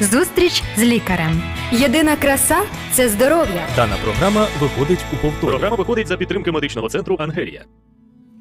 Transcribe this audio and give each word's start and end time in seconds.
Зустріч 0.00 0.62
з 0.76 0.82
лікарем. 0.82 1.42
Єдина 1.72 2.16
краса 2.16 2.58
це 2.92 3.08
здоров'я. 3.08 3.66
Дана 3.76 3.96
програма 4.04 4.46
виходить 4.60 4.98
у 5.12 5.16
повторі. 5.16 5.50
Програма 5.50 5.76
виходить 5.76 6.06
за 6.06 6.16
підтримки 6.16 6.50
медичного 6.52 6.88
центру 6.88 7.16
Ангелія. 7.18 7.64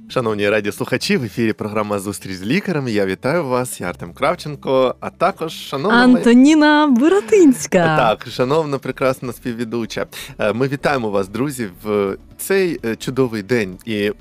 Шановні 0.09 0.49
радіослухачі, 0.49 1.17
в 1.17 1.23
ефірі 1.23 1.53
програма 1.53 1.99
Зустріч 1.99 2.33
з 2.35 2.41
лікарем. 2.43 2.87
Я 2.87 3.05
вітаю 3.05 3.45
вас, 3.47 3.81
я 3.81 3.87
Артем 3.89 4.13
Кравченко, 4.13 4.95
а 4.99 5.09
також 5.09 5.53
шановна 5.53 6.03
Антоніна 6.03 6.87
Буратинська. 6.87 7.97
Так, 7.97 8.27
шановна 8.31 8.77
прекрасна 8.77 9.33
співведуча. 9.33 10.05
Е, 10.39 10.53
Ми 10.53 10.67
вітаємо 10.67 11.09
вас, 11.09 11.27
друзі, 11.27 11.69
в 11.83 12.17
цей 12.37 12.79
е, 12.85 12.95
чудовий 12.95 13.43
день. 13.43 13.77
І 13.85 14.11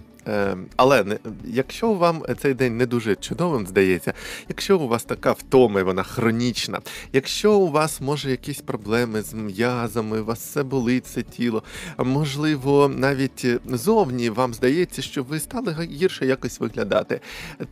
але 0.77 1.19
якщо 1.45 1.93
вам 1.93 2.23
цей 2.39 2.55
день 2.55 2.77
не 2.77 2.87
дуже 2.87 3.17
чудовим 3.17 3.67
здається, 3.67 4.13
якщо 4.49 4.79
у 4.79 4.89
вас 4.89 5.05
така 5.05 5.33
втома, 5.33 5.81
і 5.81 5.83
вона 5.83 6.03
хронічна, 6.03 6.81
якщо 7.13 7.55
у 7.55 7.71
вас 7.71 8.01
може 8.01 8.31
якісь 8.31 8.61
проблеми 8.61 9.23
з 9.23 9.35
м'язами, 9.35 10.21
у 10.21 10.25
вас 10.25 10.39
все 10.39 10.63
болить 10.63 11.07
це 11.07 11.23
тіло, 11.23 11.63
можливо, 11.99 12.89
навіть 12.89 13.47
зовні 13.67 14.31
вам 14.31 14.55
здається, 14.55 15.03
що 15.03 15.23
ви 15.23 15.41
стали 15.41 15.89
гірше 15.93 16.27
якось 16.27 16.61
виглядати, 16.61 17.21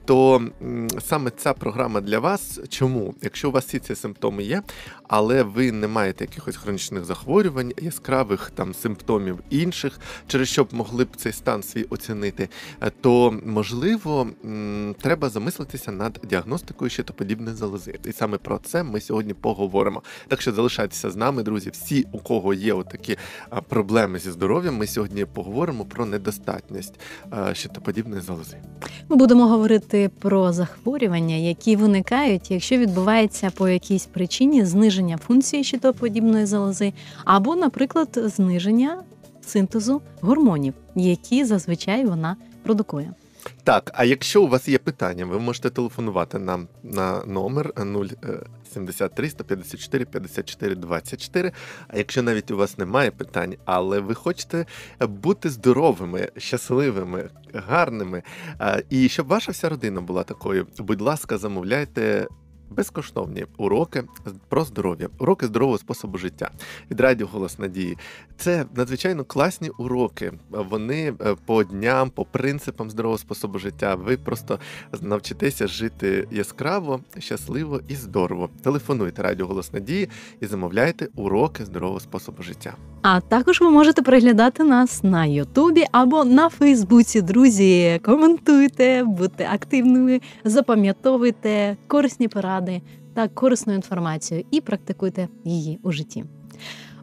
то 0.05 0.43
саме 1.01 1.31
ця 1.37 1.53
програма 1.53 2.01
для 2.01 2.19
вас. 2.19 2.61
Чому? 2.69 3.15
Якщо 3.23 3.49
у 3.49 3.53
вас 3.53 3.65
всі 3.65 3.79
ці 3.79 3.95
симптоми 3.95 4.43
є, 4.43 4.63
але 5.09 5.43
ви 5.43 5.73
не 5.73 5.89
маєте 5.89 6.25
якихось 6.25 6.57
хронічних 6.57 7.05
захворювань, 7.05 7.73
яскравих 7.83 8.51
там 8.55 8.75
симптомів 8.75 9.39
інших, 9.51 10.01
через 10.27 10.49
що 10.49 10.65
б 10.65 10.69
могли 10.73 11.05
б 11.05 11.17
цей 11.17 11.33
стан 11.33 11.63
свій 11.63 11.85
оцінити, 11.85 12.46
е, 12.83 12.91
то 13.01 13.41
можливо 13.47 14.29
треба 15.01 15.29
замислитися 15.29 15.93
над 15.93 16.21
діагностикою 16.31 16.91
щитоподібної 16.91 17.57
залози. 17.57 17.99
І 18.05 18.13
саме 18.13 18.39
про 18.39 18.59
це 18.59 18.83
ми 18.83 19.01
сьогодні 19.01 19.35
поговоримо. 19.35 20.03
Так 20.29 20.43
що 20.43 20.53
залишайтеся 20.53 21.11
з 21.11 21.17
нами, 21.17 21.43
друзі. 21.43 21.71
Всі, 21.71 22.07
у 22.13 22.19
кого 22.19 22.55
є 22.55 22.73
отакі 22.73 23.17
проблеми 23.69 24.19
зі 24.19 24.31
здоров'ям, 24.31 24.77
ми 24.77 24.87
сьогодні 24.87 25.25
поговоримо 25.25 25.85
про 25.85 26.07
недостатність 26.07 26.95
щитоподібної 27.53 28.23
залози. 28.23 28.57
Ми 29.09 29.17
будемо 29.17 29.47
говорити 29.47 30.11
про 30.19 30.53
захворювання, 30.53 31.35
які 31.37 31.77
виникають, 31.77 32.51
якщо 32.51 32.77
відбувається 32.77 33.51
по 33.51 33.69
якійсь 33.69 34.07
причині 34.07 34.65
зниження 34.65 35.17
функції 35.17 35.65
щитоподібної 35.65 36.47
залози, 36.47 36.93
або, 37.25 37.57
наприклад, 37.57 38.09
зниження 38.25 39.03
синтезу 39.47 40.03
гормонів, 40.21 40.75
які 40.95 41.45
зазвичай 41.45 42.05
вона 42.05 42.37
продукує. 42.63 43.13
Так, 43.65 43.91
а 43.95 44.05
якщо 44.05 44.43
у 44.43 44.49
вас 44.49 44.69
є 44.69 44.79
питання, 44.79 45.25
ви 45.25 45.39
можете 45.39 45.71
телефонувати 45.71 46.39
нам 46.39 46.69
на 46.83 47.25
номер 47.25 47.73
073 48.75 49.31
154 49.31 50.05
54 50.05 50.75
24. 50.75 51.53
А 51.89 51.99
якщо 51.99 52.23
навіть 52.23 52.51
у 52.51 52.57
вас 52.57 52.79
немає 52.79 53.11
питань, 53.11 53.55
але 53.65 54.01
ви 54.01 54.15
хочете 54.15 54.67
бути 55.01 55.51
здоровими, 55.51 56.29
щасливими, 56.37 57.31
гарними, 57.55 58.23
і 58.91 59.09
щоб 59.09 59.27
ваша 59.27 59.53
вся 59.53 59.69
родина 59.69 60.01
була 60.01 60.23
такою, 60.23 60.67
будь 60.79 61.01
ласка, 61.01 61.39
замовляйте. 61.39 62.27
Безкоштовні 62.71 63.47
уроки 63.57 64.05
про 64.49 64.65
здоров'я, 64.65 65.09
уроки 65.19 65.47
здорового 65.47 65.79
способу 65.79 66.19
життя 66.19 66.51
від 66.91 67.01
радіо 67.01 67.27
Голос 67.27 67.59
Надії. 67.59 67.99
Це 68.37 68.65
надзвичайно 68.77 69.25
класні 69.25 69.71
уроки. 69.79 70.33
Вони 70.51 71.15
е, 71.21 71.37
по 71.47 71.65
дням, 71.65 72.11
по 72.11 72.25
принципам 72.25 72.91
здорового 72.91 73.19
способу 73.19 73.59
життя. 73.59 73.95
Ви 73.95 74.17
просто 74.17 74.59
навчитеся 75.01 75.67
жити 75.67 76.29
яскраво, 76.31 77.01
щасливо 77.19 77.81
і 77.89 77.95
здорово. 77.95 78.51
Телефонуйте 78.63 79.23
радіо 79.23 79.47
Голос 79.47 79.73
Надії 79.73 80.09
і 80.41 80.47
замовляйте 80.47 81.09
уроки 81.15 81.65
здорового 81.65 82.01
способу 82.01 82.43
життя. 82.43 82.75
А 83.03 83.21
також 83.21 83.61
ви 83.61 83.71
можете 83.71 84.03
переглядати 84.03 84.65
нас 84.65 85.03
на 85.03 85.27
Ютубі 85.27 85.85
або 85.93 86.25
на 86.25 86.49
Фейсбуці. 86.49 87.23
Друзі, 87.23 88.01
коментуйте, 88.05 89.05
будьте 89.05 89.49
активними, 89.53 90.21
запам'ятовуйте 90.45 91.77
корисні 91.87 92.29
поради 92.29 92.56
та 93.15 93.29
корисну 93.29 93.75
інформацію 93.75 94.45
і 94.51 94.61
практикуйте 94.61 95.29
її 95.45 95.79
у 95.83 95.93
житті. 95.93 96.25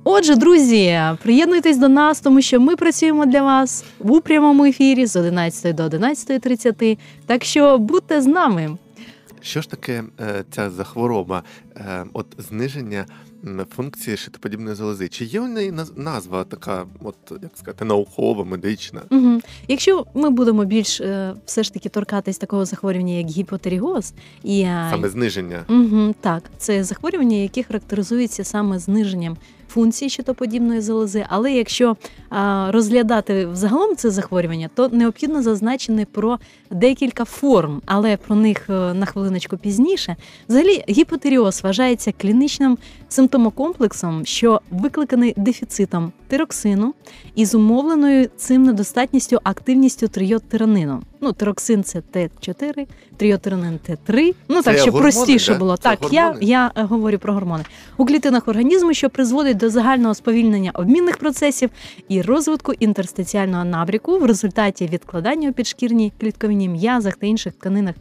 Отже, 0.04 0.36
друзі, 0.36 1.00
приєднуйтесь 1.24 1.78
до 1.78 1.90
нас, 1.90 2.22
тому 2.22 2.42
що 2.42 2.60
ми 2.60 2.76
працюємо 2.76 3.26
для 3.26 3.42
вас 3.42 3.86
у 4.00 4.22
прямому 4.22 4.66
ефірі 4.66 5.06
з 5.06 5.16
11 5.16 5.76
до 5.76 5.84
11.30. 5.84 6.98
Так 7.26 7.44
що 7.44 7.78
будьте 7.78 8.22
з 8.22 8.28
нами. 8.28 8.78
Що 9.42 9.62
ж 9.62 9.70
таке 9.70 10.04
е, 10.20 10.44
ця 10.52 10.70
захвороба, 10.70 11.44
е, 11.76 12.06
от 12.14 12.28
зниження 12.38 13.06
функції 13.76 14.18
щитоподібної 14.18 14.76
залози? 14.76 15.08
Чи 15.08 15.26
є 15.26 15.42
у 15.42 15.48
неї 15.48 15.72
наз- 15.72 16.00
назва 16.00 16.44
така, 16.44 16.86
от 17.04 17.16
як 17.42 17.52
сказати, 17.56 17.86
наукова, 17.86 18.44
медична? 18.44 19.02
Угу. 19.12 19.42
Якщо 19.68 20.06
ми 20.14 20.30
будемо 20.30 20.66
більш 20.66 21.02
е, 21.02 21.34
все 21.46 21.64
ж 21.64 21.74
таки 21.74 21.90
торкатись 21.90 22.38
такого 22.38 22.66
захворювання, 22.66 23.14
як 23.14 23.28
гіпотеріоз, 23.28 24.14
і 24.44 24.62
Саме 24.64 25.10
зниження. 25.10 25.66
Угу, 25.70 26.16
так, 26.22 26.44
це 26.58 26.84
захворювання, 26.84 27.38
яке 27.38 27.64
характеризується 27.64 28.44
саме 28.44 28.80
зниженням 28.80 29.38
функції 29.74 30.10
щитоподібної 30.10 30.82
залози. 30.82 31.26
Але 31.30 31.52
якщо 31.52 31.96
розглядати 32.70 33.46
взагалом 33.46 33.96
це 33.96 34.10
захворювання, 34.10 34.70
то 34.76 34.90
необхідно 34.90 35.44
зазначити 35.44 36.08
про 36.12 36.40
декілька 36.72 37.26
форм, 37.26 37.82
але 37.86 38.18
про 38.18 38.36
них 38.36 38.70
е, 38.70 38.94
на 38.94 39.06
хвилиночку 39.06 39.58
пізніше. 39.58 40.16
Взагалі, 40.50 40.84
гіпотеріоз 40.90 41.64
вважається 41.64 42.12
клінічним 42.12 42.78
симптомокомплексом, 43.10 44.26
що 44.26 44.62
викликаний 44.72 45.34
дефіцитом 45.38 46.12
тироксину 46.28 46.94
і 47.36 47.46
зумовленою 47.46 48.30
цим 48.38 48.64
недостатністю 48.64 49.40
активністю 49.44 50.08
трийодтиранину. 50.08 51.02
Ну, 51.24 51.34
тироксин 51.34 51.84
це 51.84 52.02
Т4, 52.14 52.88
трийодтиранин 53.18 53.80
Т3. 53.90 54.36
Ну 54.50 54.56
Це 54.56 54.64
так, 54.64 54.78
щоб 54.78 54.94
гормони, 54.94 55.12
простіше 55.12 55.54
да? 55.54 55.60
було. 55.60 55.78
Це 55.78 55.84
так, 55.84 56.14
я, 56.14 56.26
гормони? 56.26 56.46
я 56.46 56.72
е, 56.76 56.84
говорю 56.84 57.18
про 57.18 57.34
гормони 57.34 57.64
у 57.98 58.06
клітинах 58.06 58.48
організму, 58.48 58.94
що 58.94 59.10
призводить 59.10 59.58
до 59.58 59.70
загального 59.70 60.16
сповільнення 60.16 60.72
обмінних 60.74 61.18
процесів 61.18 61.70
і 62.10 62.22
розвитку 62.22 62.74
інтерстиціального 62.74 63.66
набріку 63.66 64.20
в 64.20 64.26
результаті 64.26 64.88
відкладання 64.88 65.50
у 65.50 65.54
підшкірній 65.54 66.14
клітковині 66.20 66.70
м'язах 66.70 67.16
та 67.16 67.28
інших 67.28 67.54
тканинах 67.54 67.96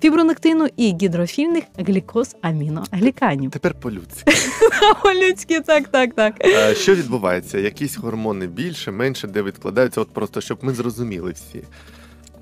фібронектину 0.00 0.68
і 0.76 0.96
гідрофільних 1.02 1.64
глікоз 1.78 2.36
аміногліканів. 2.42 3.50
Тепер 3.50 3.74
по-людськи. 3.74 4.32
Людські, 5.22 5.60
так, 5.60 5.88
так, 5.88 6.14
так. 6.14 6.34
Е, 6.44 6.74
Що 6.74 6.94
відбувається? 6.94 7.58
Якісь 7.58 7.96
гормони 7.96 8.46
більше, 8.46 8.90
менше, 8.90 9.26
де 9.26 9.42
відкладаються? 9.42 10.00
От 10.00 10.08
просто 10.10 10.40
щоб 10.40 10.58
ми 10.62 10.74
зрозуміли 10.74 11.32
всі. 11.32 11.62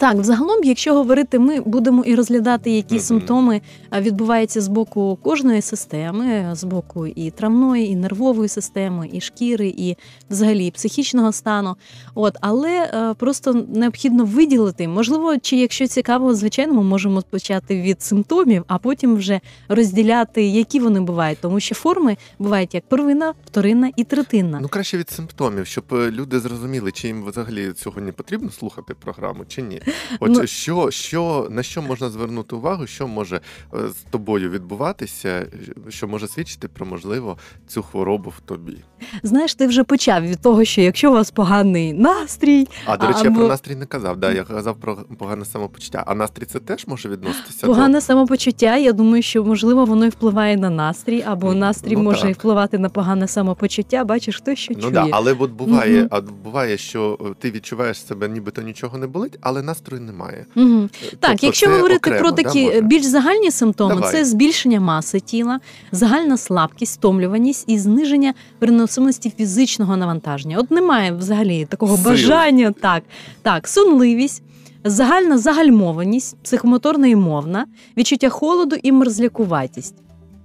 Так, 0.04 0.16
взагалом, 0.16 0.64
якщо 0.64 0.94
говорити, 0.94 1.38
ми 1.38 1.60
будемо 1.60 2.04
і 2.04 2.14
розглядати, 2.14 2.70
які 2.70 2.94
Мгм. 2.94 3.04
симптоми 3.04 3.60
відбуваються 4.00 4.60
з 4.60 4.68
боку 4.68 5.18
кожної 5.22 5.62
системи, 5.62 6.50
з 6.52 6.64
боку 6.64 7.06
і 7.06 7.30
травної, 7.30 7.86
і 7.86 7.96
нервової 7.96 8.48
системи, 8.48 9.08
і 9.12 9.20
шкіри, 9.20 9.74
і 9.76 9.96
взагалі 10.30 10.70
психічного 10.70 11.32
стану. 11.32 11.76
От, 12.14 12.36
але 12.40 12.70
е, 12.70 13.14
просто 13.14 13.66
необхідно 13.74 14.24
виділити. 14.24 14.88
Можливо, 14.88 15.38
чи 15.38 15.56
якщо 15.56 15.86
цікаво, 15.86 16.34
звичайно, 16.34 16.74
ми 16.74 16.82
можемо 16.82 17.22
почати 17.22 17.82
від 17.82 18.02
симптомів, 18.02 18.64
а 18.66 18.78
потім 18.78 19.16
вже 19.16 19.40
розділяти, 19.68 20.46
які 20.46 20.80
вони 20.80 21.00
бувають, 21.00 21.38
тому 21.40 21.60
що 21.60 21.74
форми 21.74 22.16
бувають 22.38 22.74
як 22.74 22.88
первинна, 22.88 23.34
вторинна 23.46 23.90
і 23.96 24.04
третинна. 24.04 24.58
Ну 24.62 24.68
краще 24.68 24.98
від 24.98 25.10
симптомів, 25.10 25.66
щоб 25.66 25.84
е, 25.92 26.10
люди 26.10 26.40
зрозуміли, 26.40 26.92
чи 26.92 27.06
їм 27.06 27.24
взагалі 27.24 27.72
сьогодні 27.76 28.12
потрібно 28.12 28.50
слухати 28.50 28.94
програму, 28.94 29.44
чи 29.48 29.62
ні. 29.62 29.82
От 30.20 30.30
Ну- 30.30 30.46
що, 30.46 30.90
що 30.90 31.48
на 31.50 31.62
що 31.62 31.82
можна 31.82 32.10
звернути 32.10 32.56
увагу, 32.56 32.86
що 32.86 33.08
може 33.08 33.40
е, 33.74 33.78
з 33.88 34.10
тобою 34.10 34.50
відбуватися, 34.50 35.46
що 35.88 36.08
може 36.08 36.28
свідчити 36.28 36.68
про 36.68 36.86
можливо 36.86 37.38
цю 37.66 37.82
хворобу 37.82 38.30
в 38.30 38.40
тобі. 38.40 38.76
Знаєш, 39.22 39.54
ти 39.54 39.66
вже 39.66 39.84
почав 39.84 40.22
від 40.22 40.40
того, 40.40 40.64
що 40.64 40.80
якщо 40.80 41.10
у 41.10 41.14
вас 41.14 41.30
поганий 41.30 41.92
настрій, 41.92 42.66
А 42.84 42.96
до 42.96 43.06
речі, 43.06 43.20
я 43.24 43.30
про 43.30 43.48
настрій 43.48 43.74
не 43.74 43.86
казав. 43.86 44.16
Да, 44.16 44.32
я 44.32 44.44
казав 44.44 44.76
про 44.76 44.96
погане 45.18 45.44
самопочуття. 45.44 46.04
А 46.06 46.14
настрій 46.14 46.44
це 46.44 46.58
теж 46.58 46.86
може 46.86 47.08
відноситися 47.08 47.66
Погане 47.66 48.00
самопочуття. 48.00 48.76
Я 48.76 48.92
думаю, 48.92 49.22
що 49.22 49.44
можливо 49.44 49.84
воно 49.84 50.06
і 50.06 50.08
впливає 50.08 50.56
на 50.56 50.70
настрій, 50.70 51.22
або 51.26 51.46
Ну, 51.52 51.58
настрій 51.58 51.96
ну, 51.96 52.02
може 52.02 52.20
так. 52.20 52.30
і 52.30 52.32
впливати 52.32 52.78
на 52.78 52.88
погане 52.88 53.28
самопочуття. 53.28 54.04
Бачиш, 54.04 54.36
хто 54.36 54.54
що 54.54 54.74
до 54.74 54.80
чує. 54.80 54.92
ну 54.92 55.00
да, 55.00 55.08
але 55.10 55.32
от 55.32 55.50
буває, 55.50 55.98
Мгм. 56.00 56.08
а 56.10 56.20
буває, 56.20 56.78
що 56.78 57.18
е, 57.20 57.24
ти 57.38 57.50
відчуваєш 57.50 58.06
себе, 58.06 58.28
нібито 58.28 58.62
нічого 58.62 58.98
не 58.98 59.06
болить, 59.06 59.38
але 59.40 59.62
настрою 59.74 60.02
немає. 60.02 60.46
Угу. 60.56 60.88
Так, 61.20 61.30
Тобто 61.30 61.46
якщо 61.46 61.70
говорити 61.70 61.96
окремо, 62.10 62.18
про 62.18 62.32
такі 62.32 62.66
може? 62.66 62.80
більш 62.80 63.04
загальні 63.04 63.50
симптоми, 63.50 63.94
Давай. 63.94 64.12
це 64.12 64.24
збільшення 64.24 64.80
маси 64.80 65.20
тіла, 65.20 65.60
загальна 65.92 66.36
слабкість, 66.36 66.92
стомлюваність 66.92 67.64
і 67.66 67.78
зниження 67.78 68.34
переносимості 68.58 69.32
фізичного 69.36 69.96
навантаження. 69.96 70.58
От 70.58 70.70
немає 70.70 71.12
взагалі 71.12 71.64
такого 71.64 71.96
Сил. 71.96 72.04
бажання. 72.04 72.72
Так, 72.80 73.02
так, 73.42 73.68
сонливість. 73.68 74.42
Загальна 74.86 75.38
загальмованість, 75.38 76.36
психомоторна 76.42 77.06
і 77.06 77.16
мовна, 77.16 77.66
відчуття 77.96 78.28
холоду 78.28 78.76
і 78.82 78.92
мерзлякуватість. 78.92 79.94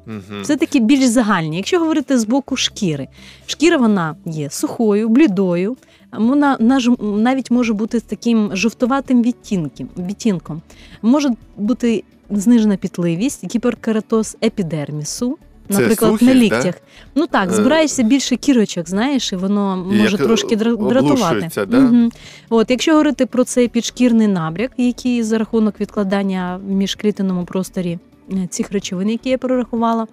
Мгм. 0.06 0.44
Це 0.44 0.56
такі 0.56 0.80
більш 0.80 1.06
загальні. 1.06 1.58
Якщо 1.58 1.80
говорити 1.80 2.20
з 2.20 2.26
боку 2.26 2.56
шкіри, 2.56 3.08
шкіра 3.48 3.78
вона 3.78 4.16
є 4.26 4.50
сухою, 4.50 5.10
блідою. 5.10 5.78
Вона 6.14 6.58
навіть 7.00 7.52
може 7.52 7.74
бути 7.74 8.00
з 8.00 8.04
таким 8.04 8.50
жовтуватим 8.54 9.24
відтінком. 9.24 9.90
відтінком. 9.98 10.62
Може 11.02 11.30
бути 11.58 12.04
знижена 12.30 12.78
пітливість, 12.78 13.56
гіперкератоз 13.56 14.38
епідермісу. 14.44 15.38
Наприклад, 15.72 16.12
сухість, 16.12 16.28
на 16.28 16.34
да? 16.34 16.40
ліктях. 16.40 16.76
Ну 17.16 17.28
так, 17.28 17.50
Е, 17.50 17.54
збираєшся 17.54 18.04
більше 18.04 18.36
кірочок, 18.36 18.90
знаєш, 18.90 19.34
і 19.34 19.36
воно 19.36 19.86
може 19.92 20.18
як, 20.18 20.22
трошки 20.24 20.56
дра- 20.56 20.90
дратувати. 20.90 21.66
да? 21.66 21.80
Мгм. 21.80 22.12
От, 22.50 22.70
якщо 22.72 22.92
говорити 22.92 23.26
про 23.26 23.44
цей 23.44 23.68
підшкірний 23.68 24.28
набряк, 24.28 24.72
який 24.78 25.24
за 25.24 25.38
рахунок 25.38 25.80
відкладання 25.82 26.60
в 26.68 26.72
міжклітинному 26.72 27.46
просторі 27.46 28.00
е, 28.34 28.48
цих 28.50 28.72
речовин, 28.72 29.10
які 29.10 29.30
я 29.30 29.38
перерахувала. 29.38 30.08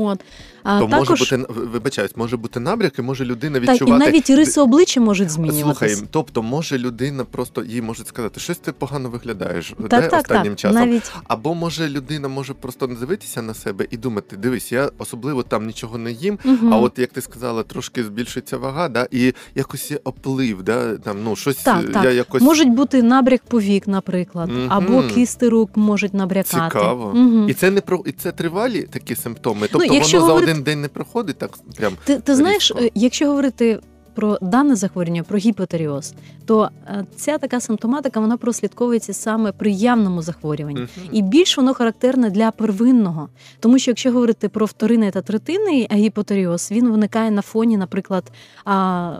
От. 0.00 0.20
А 0.62 0.80
То 0.80 0.86
також, 0.86 1.08
може 1.08 1.36
бути 1.36 1.52
вибачаюсь, 1.60 2.16
може 2.16 2.36
бути 2.36 2.60
набряк, 2.60 2.98
і 2.98 3.02
може 3.02 3.24
людина 3.24 3.60
так, 3.60 3.80
і 3.80 3.84
навіть 3.84 4.30
риси 4.30 4.60
обличчя 4.60 5.00
можуть 5.00 5.30
змінюватися. 5.30 5.94
Слухай, 5.94 6.08
тобто 6.10 6.42
може 6.42 6.78
людина 6.78 7.24
просто 7.24 7.64
їй 7.64 7.82
можуть 7.82 8.08
сказати, 8.08 8.40
щось 8.40 8.58
ти 8.58 8.72
погано 8.72 9.10
виглядаєш 9.10 9.74
так, 9.90 10.02
де 10.02 10.08
так, 10.08 10.20
останнім 10.20 10.52
так. 10.52 10.58
часом. 10.58 10.76
Навіть 10.76 11.12
Або 11.24 11.54
може 11.54 11.88
людина 11.88 12.28
може 12.28 12.54
просто 12.54 12.86
не 12.86 12.94
дивитися 12.94 13.42
на 13.42 13.54
себе 13.54 13.86
і 13.90 13.96
думати, 13.96 14.36
дивись, 14.36 14.72
я 14.72 14.90
особливо 14.98 15.42
там 15.42 15.66
нічого 15.66 15.98
не 15.98 16.12
їм. 16.12 16.38
Мгм. 16.44 16.74
А 16.74 16.76
от 16.76 16.98
як 16.98 17.10
ти 17.10 17.20
сказала, 17.20 17.62
трошки 17.62 18.04
збільшується 18.04 18.56
вага, 18.56 18.88
да, 18.88 19.08
і 19.10 19.34
якось 19.54 19.92
оплив, 20.04 20.62
да, 20.62 20.96
там 20.96 21.16
ну 21.24 21.36
щось 21.36 21.56
Так, 21.56 21.92
так. 21.92 22.04
я 22.04 22.10
якось 22.10 22.42
можуть 22.42 22.68
бути 22.70 23.02
набряк 23.02 23.42
повік, 23.48 23.88
наприклад, 23.88 24.50
Мгм. 24.52 24.66
або 24.68 25.02
кисти 25.14 25.48
рук 25.48 25.76
можуть 25.76 26.14
набрякати. 26.14 26.64
цікаво. 26.74 27.12
Мгм. 27.14 27.48
І 27.48 27.54
це 27.54 27.70
не 27.70 27.80
про 27.80 28.02
і 28.06 28.12
це 28.12 28.32
тривалі 28.32 28.82
такі 28.82 29.16
симптоми. 29.16 29.68
Тобто 29.72 29.89
якщо 29.94 30.20
воно 30.20 30.28
говорити- 30.28 30.46
за 30.46 30.52
один 30.52 30.64
день 30.64 30.80
не 30.80 30.88
проходить, 30.88 31.38
так 31.38 31.50
прям 31.76 31.92
Ти, 32.04 32.18
ти 32.18 32.36
знаєш, 32.36 32.70
е, 32.70 32.90
якщо 32.94 33.26
говорити 33.26 33.80
про 34.14 34.38
дане 34.42 34.76
захворювання, 34.76 35.22
про 35.22 35.38
гіпотеріоз, 35.38 36.14
то 36.46 36.68
е, 36.86 37.04
ця 37.16 37.38
така 37.38 37.60
симптоматика 37.60 38.20
вона 38.20 38.36
прослідковується 38.36 39.12
саме 39.12 39.52
при 39.52 39.70
явному 39.70 40.22
захворюванні. 40.22 40.80
Мгм. 40.80 41.08
І 41.12 41.22
більш 41.22 41.56
воно 41.56 41.74
характерне 41.74 42.30
для 42.30 42.50
первинного, 42.50 43.28
тому 43.60 43.78
що 43.78 43.90
якщо 43.90 44.12
говорити 44.12 44.48
про 44.48 44.66
вторинний 44.66 45.10
та 45.10 45.22
третинний 45.22 45.88
гіпотеріоз, 45.92 46.70
він 46.70 46.88
виникає 46.90 47.30
на 47.30 47.42
фоні, 47.42 47.76
наприклад, 47.76 48.32
а, 48.64 49.12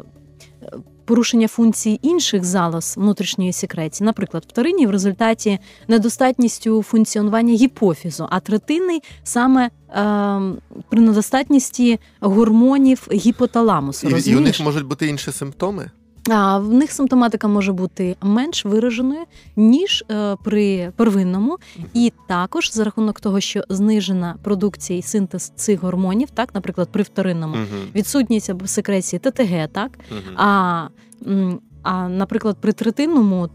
е, 0.63 0.71
порушення 1.11 1.49
функцій 1.49 1.99
інших 2.03 2.45
залоз 2.45 2.95
внутрішньої 2.97 3.53
секреції. 3.53 4.07
Наприклад, 4.07 4.45
вторинні 4.49 4.87
в 4.87 4.91
результаті 4.91 5.59
недостатністю 5.89 6.83
функціонування 6.83 7.55
гіпофізу, 7.55 8.27
а 8.31 8.41
третинний 8.41 9.03
саме 9.23 9.65
е, 9.67 9.71
при 10.89 11.01
недостатності 11.01 11.99
гормонів 12.21 13.09
гіпоталамусу. 13.13 14.09
І, 14.09 14.31
і 14.31 14.37
у 14.37 14.41
них 14.41 14.61
можуть 14.61 14.85
бути 14.85 15.07
інші 15.07 15.33
симптоми. 15.33 15.91
А 16.33 16.59
в 16.59 16.73
них 16.73 16.93
симптоматика 16.93 17.49
може 17.49 17.73
бути 17.73 18.17
менш 18.23 18.65
вираженою 18.65 19.21
ніж 19.57 20.05
е, 20.11 20.37
при 20.45 20.93
первинному, 20.97 21.59
і 21.95 22.13
також 22.29 22.73
за 22.73 22.85
рахунок 22.85 23.21
того, 23.21 23.41
що 23.41 23.63
знижена 23.69 24.35
продукція 24.43 24.99
і 24.99 25.03
синтез 25.03 25.53
цих 25.57 25.83
гормонів, 25.83 26.31
так, 26.31 26.55
наприклад, 26.55 26.89
при 26.93 27.03
вторинному 27.03 27.55
Мгм. 27.57 27.67
відсутність 27.95 28.51
або 28.51 28.67
секреції 28.67 29.21
ТТГ, 29.21 29.69
так 29.73 29.99
Мгм. 30.11 30.37
а, 30.37 30.89
а 31.83 32.09
наприклад, 32.09 32.57
при 32.61 32.73
третинному 32.73 33.49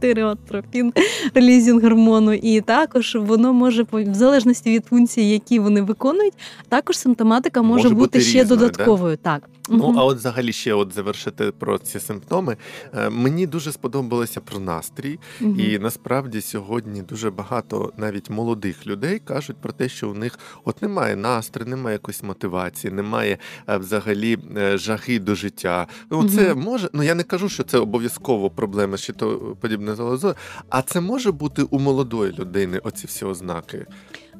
тиріотропін, 0.00 0.92
релізінг 1.34 1.82
гормону, 1.82 2.32
і 2.32 2.60
також 2.60 3.16
воно 3.20 3.52
може 3.52 3.86
в 3.92 4.14
залежності 4.14 4.70
від 4.70 4.86
функцій, 4.86 5.22
які 5.22 5.58
вони 5.58 5.82
виконують, 5.82 6.34
також 6.68 6.98
симптоматика 6.98 7.62
може, 7.62 7.82
Може 7.84 7.94
бути, 7.94 8.00
бути 8.18 8.20
ще 8.20 8.40
різною, 8.42 8.60
да? 8.60 8.66
додатковою. 8.66 9.16
Так. 9.16 9.48
Ну, 9.68 9.94
а 9.96 10.04
от 10.04 10.16
взагалі 10.18 10.52
ще 10.52 10.74
от 10.74 10.92
завершити 10.92 11.52
про 11.58 11.78
ці 11.78 12.00
симптоми. 12.00 12.56
Е, 12.94 13.10
Мені 13.10 13.46
дуже 13.46 13.72
сподобалося 13.72 14.40
про 14.40 14.58
настрій, 14.60 15.18
Мгм. 15.40 15.60
і 15.60 15.78
насправді 15.78 16.40
сьогодні 16.40 17.02
дуже 17.02 17.30
багато 17.30 17.92
навіть 17.96 18.30
молодих 18.30 18.86
людей 18.86 19.18
кажуть 19.24 19.56
про 19.56 19.72
те, 19.72 19.88
що 19.88 20.10
у 20.10 20.14
них 20.14 20.38
от 20.64 20.82
немає 20.82 21.16
настрою, 21.16 21.70
немає 21.70 21.94
якоїсь 21.94 22.22
мотивації, 22.22 22.92
немає 22.92 23.38
е, 23.68 23.76
взагалі 23.78 24.38
е, 24.56 24.78
жаги 24.78 25.18
до 25.18 25.34
життя. 25.34 25.86
Це 26.10 26.54
Мгм. 26.54 26.64
може. 26.64 26.88
Ну 26.92 27.02
я 27.02 27.14
не 27.14 27.22
кажу, 27.22 27.48
що 27.48 27.62
це 27.62 27.78
обов'язково 27.78 28.50
проблема 28.50 28.96
з 28.96 29.00
щитоподібною 29.00 29.96
залозою, 29.96 30.34
а 30.68 30.82
це 30.82 31.00
може 31.00 31.32
бути 31.32 31.62
у 31.62 31.78
молодої 31.78 32.32
людини. 32.32 32.80
Оці 32.84 33.06
всі 33.06 33.24
ознаки. 33.24 33.86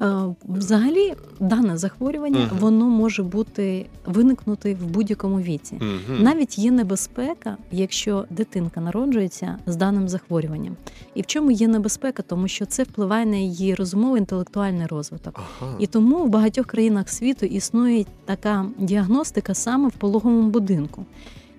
Е, 0.01 0.15
Взагалі, 0.43 1.13
дане 1.39 1.77
захворювання 1.77 2.39
Мгм. 2.39 2.57
воно 2.59 2.85
може 2.85 3.23
бути 3.23 3.85
виникнути 4.05 4.73
в 4.81 4.85
будь-якому 4.85 5.39
віці. 5.41 5.75
Мгм. 5.75 6.23
Навіть 6.23 6.57
є 6.57 6.71
небезпека, 6.71 7.57
якщо 7.71 8.25
дитинка 8.29 8.81
народжується 8.81 9.57
з 9.65 9.75
даним 9.75 10.09
захворюванням. 10.09 10.75
І 11.15 11.21
в 11.21 11.25
чому 11.25 11.51
є 11.51 11.67
небезпека? 11.67 12.23
Тому 12.23 12.47
що 12.47 12.65
це 12.65 12.83
впливає 12.83 13.25
на 13.25 13.35
її 13.37 13.75
розумовий 13.75 14.19
інтелектуальний 14.19 14.87
розвиток. 14.87 15.39
Ага. 15.61 15.71
І 15.79 15.87
тому 15.87 16.23
в 16.25 16.29
багатьох 16.29 16.65
країнах 16.65 17.09
світу 17.09 17.45
існує 17.45 18.05
така 18.25 18.65
діагностика 18.77 19.53
саме 19.53 19.87
в 19.89 19.91
пологовому 19.91 20.49
будинку. 20.49 21.05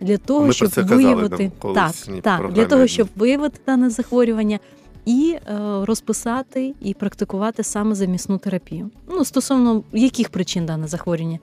Для 0.01 0.17
того, 0.17 0.41
Ми 0.41 0.47
про 0.47 0.53
щоб 0.53 0.69
це 0.69 0.83
виявити 0.83 1.51
колишній 1.59 2.21
так, 2.21 2.43
так, 2.43 2.53
для 2.53 2.65
того, 2.67 2.87
щоб 2.87 3.09
виявити 3.17 3.61
дане 3.67 3.91
захворювання 3.91 4.59
і 5.07 5.37
е, 5.37 5.59
розписати 5.83 6.75
і 6.81 6.95
практикувати 6.95 7.63
саме 7.63 7.95
замісну 7.95 8.39
терапію. 8.39 8.91
Ну, 9.09 9.25
стосовно 9.25 9.83
яких 9.93 10.29
причин 10.29 10.67
дане 10.67 10.87
захворювання 10.87 11.39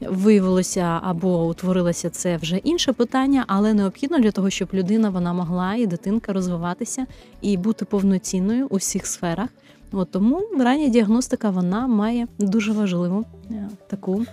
виявилося 0.00 1.00
або 1.02 1.46
утворилося, 1.46 2.10
це 2.10 2.36
вже 2.36 2.56
інше 2.56 2.92
питання, 2.92 3.44
але 3.46 3.74
необхідно 3.74 4.18
для 4.18 4.30
того, 4.30 4.50
щоб 4.50 4.68
людина 4.74 5.10
вона 5.10 5.32
могла 5.32 5.74
і 5.74 5.86
дитинка 5.86 6.32
розвиватися 6.32 7.06
і 7.40 7.56
бути 7.56 7.84
повноцінною 7.84 8.66
у 8.70 8.76
всіх 8.76 9.06
сферах. 9.06 9.48
От 9.92 10.10
тому 10.10 10.42
рання 10.58 10.88
діагностика 10.88 11.50
вона 11.50 11.86
має 11.86 12.26
дуже 12.38 12.72
важливу 12.72 13.24
е, 13.50 13.68
таку. 13.88 14.24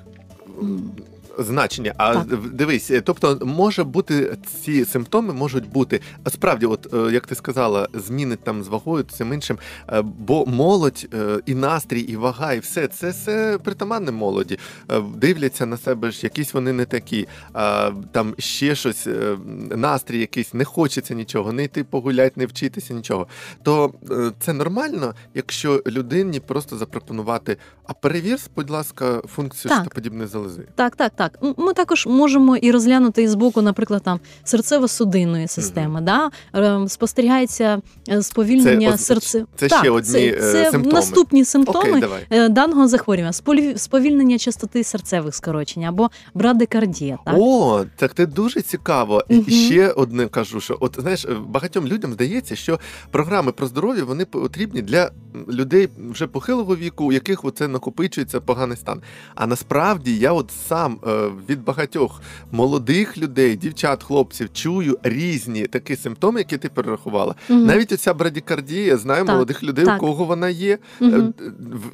Значення. 1.39 1.93
А 1.97 2.13
Так. 2.13 2.25
дивись, 2.53 2.91
е, 2.91 3.01
тобто 3.01 3.39
може 3.45 3.83
бути 3.83 4.37
ці 4.63 4.85
симптоми 4.85 5.33
можуть 5.33 5.69
бути 5.69 6.01
справді, 6.27 6.65
от 6.65 6.93
е, 6.93 7.13
як 7.13 7.27
ти 7.27 7.35
сказала, 7.35 7.87
зміни 7.93 8.35
там 8.35 8.63
з 8.63 8.67
вагою, 8.67 9.03
цим 9.03 9.33
іншим, 9.33 9.57
е, 9.89 10.01
бо 10.01 10.45
молодь 10.45 11.07
і 11.45 11.55
настрій, 11.55 11.99
і 12.01 12.15
вага, 12.15 12.53
і 12.53 12.59
все 12.59 12.87
це 12.87 13.09
все 13.09 13.59
притаманне 13.63 14.11
молоді. 14.11 14.59
Дивляться 15.15 15.65
на 15.65 15.77
себе 15.77 16.11
ж, 16.11 16.19
якісь 16.23 16.53
вони 16.53 16.73
не 16.73 16.85
такі. 16.85 17.27
Там 18.11 18.35
ще 18.37 18.75
щось, 18.75 19.07
настрій 19.69 20.19
якийсь, 20.19 20.53
не 20.53 20.65
хочеться 20.65 21.13
нічого, 21.13 21.53
не 21.53 21.63
йти 21.63 21.83
погуляти, 21.83 22.33
не 22.35 22.45
вчитися 22.45 22.93
нічого. 22.93 23.27
То 23.63 23.93
це 24.39 24.53
нормально, 24.53 25.13
якщо 25.33 25.83
людині 25.87 26.39
просто 26.39 26.77
запропонувати, 26.77 27.57
а 27.87 27.93
перевір, 27.93 28.39
будь 28.55 28.69
ласка, 28.69 29.21
функцію 29.35 29.69
Так. 29.69 29.79
щитоподібної 29.79 30.27
залози. 30.29 30.67
Так, 30.75 30.95
так, 30.95 31.11
так. 31.15 31.26
М- 31.43 31.53
Ми 31.57 31.73
також 31.73 32.05
можемо 32.07 32.57
і 32.57 32.71
розглянути 32.71 33.23
із 33.23 33.35
боку, 33.35 33.61
наприклад, 33.61 34.01
там 34.03 34.19
серцево-судинної 34.45 35.47
системи. 35.47 36.01
Да? 36.01 36.29
Е, 36.55 36.89
Спостерігається 36.89 37.81
е, 38.09 38.21
сповільнення 38.21 38.91
Це 38.91 38.97
серце. 38.97 39.45
це 39.55 39.67
так, 39.67 39.79
ще 39.79 39.89
одні, 39.89 40.11
це, 40.11 40.19
е, 40.27 40.39
це 40.39 40.71
симптоми. 40.71 40.93
наступні 40.93 41.45
симптоми. 41.45 41.99
Давай. 41.99 42.25
е, 42.29 42.49
Даного 42.49 42.87
захворювання 42.87 43.33
сповільнення 43.77 44.37
частоти 44.37 44.83
серцевих 44.83 45.35
скорочень 45.35 45.83
або 45.83 46.09
брадикардія. 46.33 47.17
Так? 47.25 47.35
О, 47.37 47.85
так 47.95 48.13
це 48.15 48.25
дуже 48.25 48.61
цікаво. 48.61 49.23
І 49.29 49.35
Мгм. 49.35 49.49
ще 49.49 49.89
одне 49.89 50.27
кажу, 50.27 50.59
що 50.61 50.77
от 50.79 50.97
знаєш, 51.01 51.25
багатьом 51.47 51.87
людям 51.87 52.13
здається, 52.13 52.55
що 52.55 52.79
програми 53.11 53.51
про 53.51 53.67
здоров'я 53.67 54.03
вони 54.03 54.25
потрібні 54.25 54.81
для 54.81 55.11
людей 55.49 55.89
вже 56.11 56.27
похилого 56.27 56.75
віку, 56.75 57.05
у 57.05 57.11
яких 57.11 57.45
оце 57.45 57.67
накопичується 57.67 58.39
поганий 58.41 58.77
стан. 58.77 59.01
А 59.35 59.47
насправді 59.47 60.17
я 60.17 60.31
от 60.33 60.51
сам 60.67 60.99
е, 61.07 61.16
від 61.49 61.63
багатьох 61.63 62.21
молодих 62.51 63.17
людей, 63.17 63.55
дівчат, 63.55 64.03
хлопців 64.03 64.49
чую 64.53 64.97
різні 65.03 65.67
такі 65.67 65.95
симптоми, 65.95 66.39
які 66.39 66.57
ти 66.57 66.69
перерахувала. 66.69 67.35
Мгм. 67.49 67.65
Навіть 67.65 67.91
оця 67.91 68.13
брадікардія, 68.13 68.97
знаю 68.97 69.25
Так, 69.25 69.33
молодих 69.35 69.63
людей, 69.63 69.85
так. 69.85 70.03
у 70.03 70.05
кого 70.05 70.25
вона 70.25 70.49
є. 70.49 70.77
Е, 71.01 71.21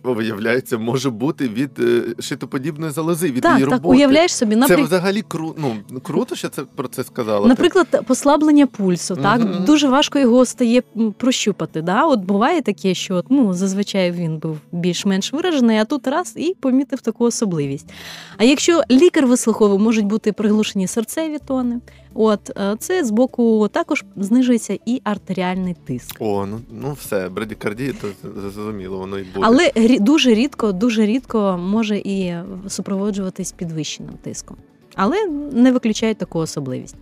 Виявляється, 0.03 0.77
може 0.77 1.09
бути 1.09 1.47
від 1.47 1.79
е, 1.79 2.21
шитоподібної 2.21 2.91
залози, 2.91 3.31
від 3.31 3.41
Так, 3.43 3.51
її 3.53 3.63
так, 3.65 3.71
роботи. 3.73 3.95
уявляєш 3.97 4.35
собі, 4.35 4.55
Це 4.67 4.75
взагалі 4.75 5.21
кру... 5.21 5.55
ну, 5.57 5.75
круто, 6.03 6.35
що 6.35 6.49
це 6.49 6.61
про 6.75 6.87
це 6.87 7.03
сказала. 7.03 7.47
Наприклад, 7.47 8.03
послаблення 8.07 8.67
пульсу, 8.67 9.15
так 9.15 9.39
Мгм. 9.41 9.65
дуже 9.65 9.87
важко 9.87 10.19
його 10.19 10.45
стає 10.45 10.81
прощупати. 11.17 11.81
Да? 11.81 12.05
От 12.05 12.19
буває 12.19 12.61
таке, 12.61 12.93
що 12.93 13.15
от, 13.15 13.25
ну 13.29 13.53
зазвичай 13.53 14.11
він 14.11 14.37
був 14.37 14.57
більш-менш 14.71 15.33
виражений, 15.33 15.77
а 15.77 15.85
тут 15.85 16.07
раз 16.07 16.33
і 16.37 16.55
помітив 16.59 17.01
таку 17.01 17.25
особливість. 17.25 17.93
А 18.37 18.43
якщо 18.43 18.81
лікар 19.03 19.27
вислуховує, 19.27 19.79
можуть 19.79 20.05
бути 20.05 20.31
приглушені 20.31 20.87
серцеві 20.87 21.37
тони. 21.45 21.79
От 22.13 22.57
е, 22.57 22.75
це 22.79 23.03
з 23.03 23.11
боку 23.11 23.67
також 23.71 24.05
знижується 24.15 24.77
і 24.85 25.01
артеріальний 25.03 25.75
тиск. 25.85 26.15
О, 26.19 26.45
ну 26.45 26.59
ну 26.71 26.93
все, 26.99 27.29
брадікардія, 27.29 27.93
то 28.01 28.07
зрозуміло, 28.41 28.97
воно 28.97 29.19
і 29.19 29.23
буде. 29.23 29.45
Але 29.47 29.71
дуже 29.99 30.33
рідко, 30.33 30.71
дуже 30.71 31.05
рідко 31.05 31.57
може 31.57 31.97
і 31.97 32.33
супроводжуватись 32.67 33.51
підвищеним 33.51 34.13
тиском. 34.21 34.57
Але 34.95 35.25
не 35.51 35.71
виключають 35.71 36.17
таку 36.17 36.39
особливість. 36.39 36.95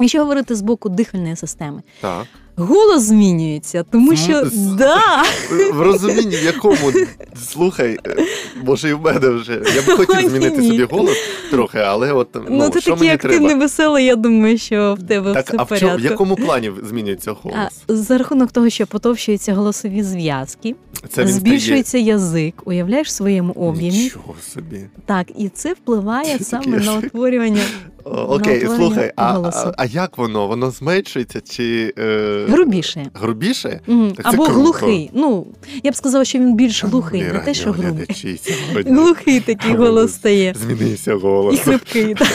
Якщо 0.00 0.18
говорити 0.18 0.54
з 0.54 0.62
боку 0.62 0.88
дихальної 0.88 1.36
системи, 1.36 1.82
Так. 2.00 2.26
Голос 2.58 3.02
змінюється, 3.02 3.82
тому 3.82 4.16
що 4.16 4.50
да, 4.78 5.22
В 5.72 5.80
розумінні, 5.82 6.36
в 6.36 6.44
якому 6.44 6.92
слухай, 7.46 7.98
може, 8.64 8.88
і 8.88 8.92
в 8.92 9.00
мене 9.00 9.28
вже. 9.28 9.52
Я 9.52 9.82
б 9.82 9.96
хотів 9.96 10.30
змінити 10.30 10.58
ні. 10.58 10.68
собі 10.68 10.84
голос 10.84 11.16
трохи, 11.50 11.78
але 11.78 12.12
от 12.12 12.28
ну, 12.34 12.42
ну 12.48 12.70
ти 12.70 12.80
що 12.80 12.92
такий 12.92 13.08
активний, 13.08 13.54
веселий, 13.54 14.04
я 14.04 14.16
думаю, 14.16 14.58
що 14.58 14.96
в 15.00 15.06
тебе 15.06 15.34
Так, 15.34 15.46
все 15.46 15.56
а 15.58 15.62
в 15.62 15.68
в, 15.76 15.78
чому, 15.80 15.96
в 15.96 16.00
якому 16.00 16.36
плані 16.36 16.72
змінюється 16.88 17.30
А, 17.30 17.34
голос? 17.42 17.72
за 17.88 18.18
рахунок 18.18 18.52
того, 18.52 18.70
що 18.70 18.86
потовщуються 18.86 19.54
голосові 19.54 20.02
зв'язки, 20.02 20.74
Це 21.08 21.22
він 21.22 21.28
збільшується 21.28 21.98
язик, 21.98 22.54
уявляєш 22.64 23.08
в 23.08 23.10
своєму 23.10 23.52
об'ємі. 23.52 23.98
Нічого 23.98 24.34
собі. 24.54 24.80
Так, 25.06 25.26
і 25.38 25.48
це 25.48 25.72
впливає 25.72 26.38
саме 26.38 26.78
на 26.78 26.94
утворювання 26.94 27.62
Окей, 28.08 28.56
утворення 28.58 28.76
слухай, 28.76 29.12
а, 29.16 29.24
а, 29.24 29.72
а 29.76 29.84
як 29.84 30.18
воно? 30.18 30.46
Воно 30.46 30.70
зменшується 30.70 31.40
чи 31.40 31.94
е... 31.98 32.46
грубіше. 32.48 33.06
грубіше? 33.14 33.80
Так 34.16 34.26
Або 34.26 34.44
круто. 34.44 34.60
глухий. 34.60 35.10
Ну, 35.14 35.46
я 35.82 35.90
б 35.90 35.96
сказала, 35.96 36.24
що 36.24 36.38
він 36.38 36.56
більш 36.56 36.84
глухий, 36.84 37.20
не 37.20 37.28
Шановні 37.28 37.44
те, 37.44 37.54
що 37.54 37.72
грубий. 37.72 38.40
Глухий 38.86 39.40
такий 39.40 39.74
голос 39.74 40.14
стає. 40.14 40.54
Змінився 40.56 41.12
І 41.12 41.14
голос. 41.14 41.60
хрипкий. 41.60 42.14
так. 42.14 42.28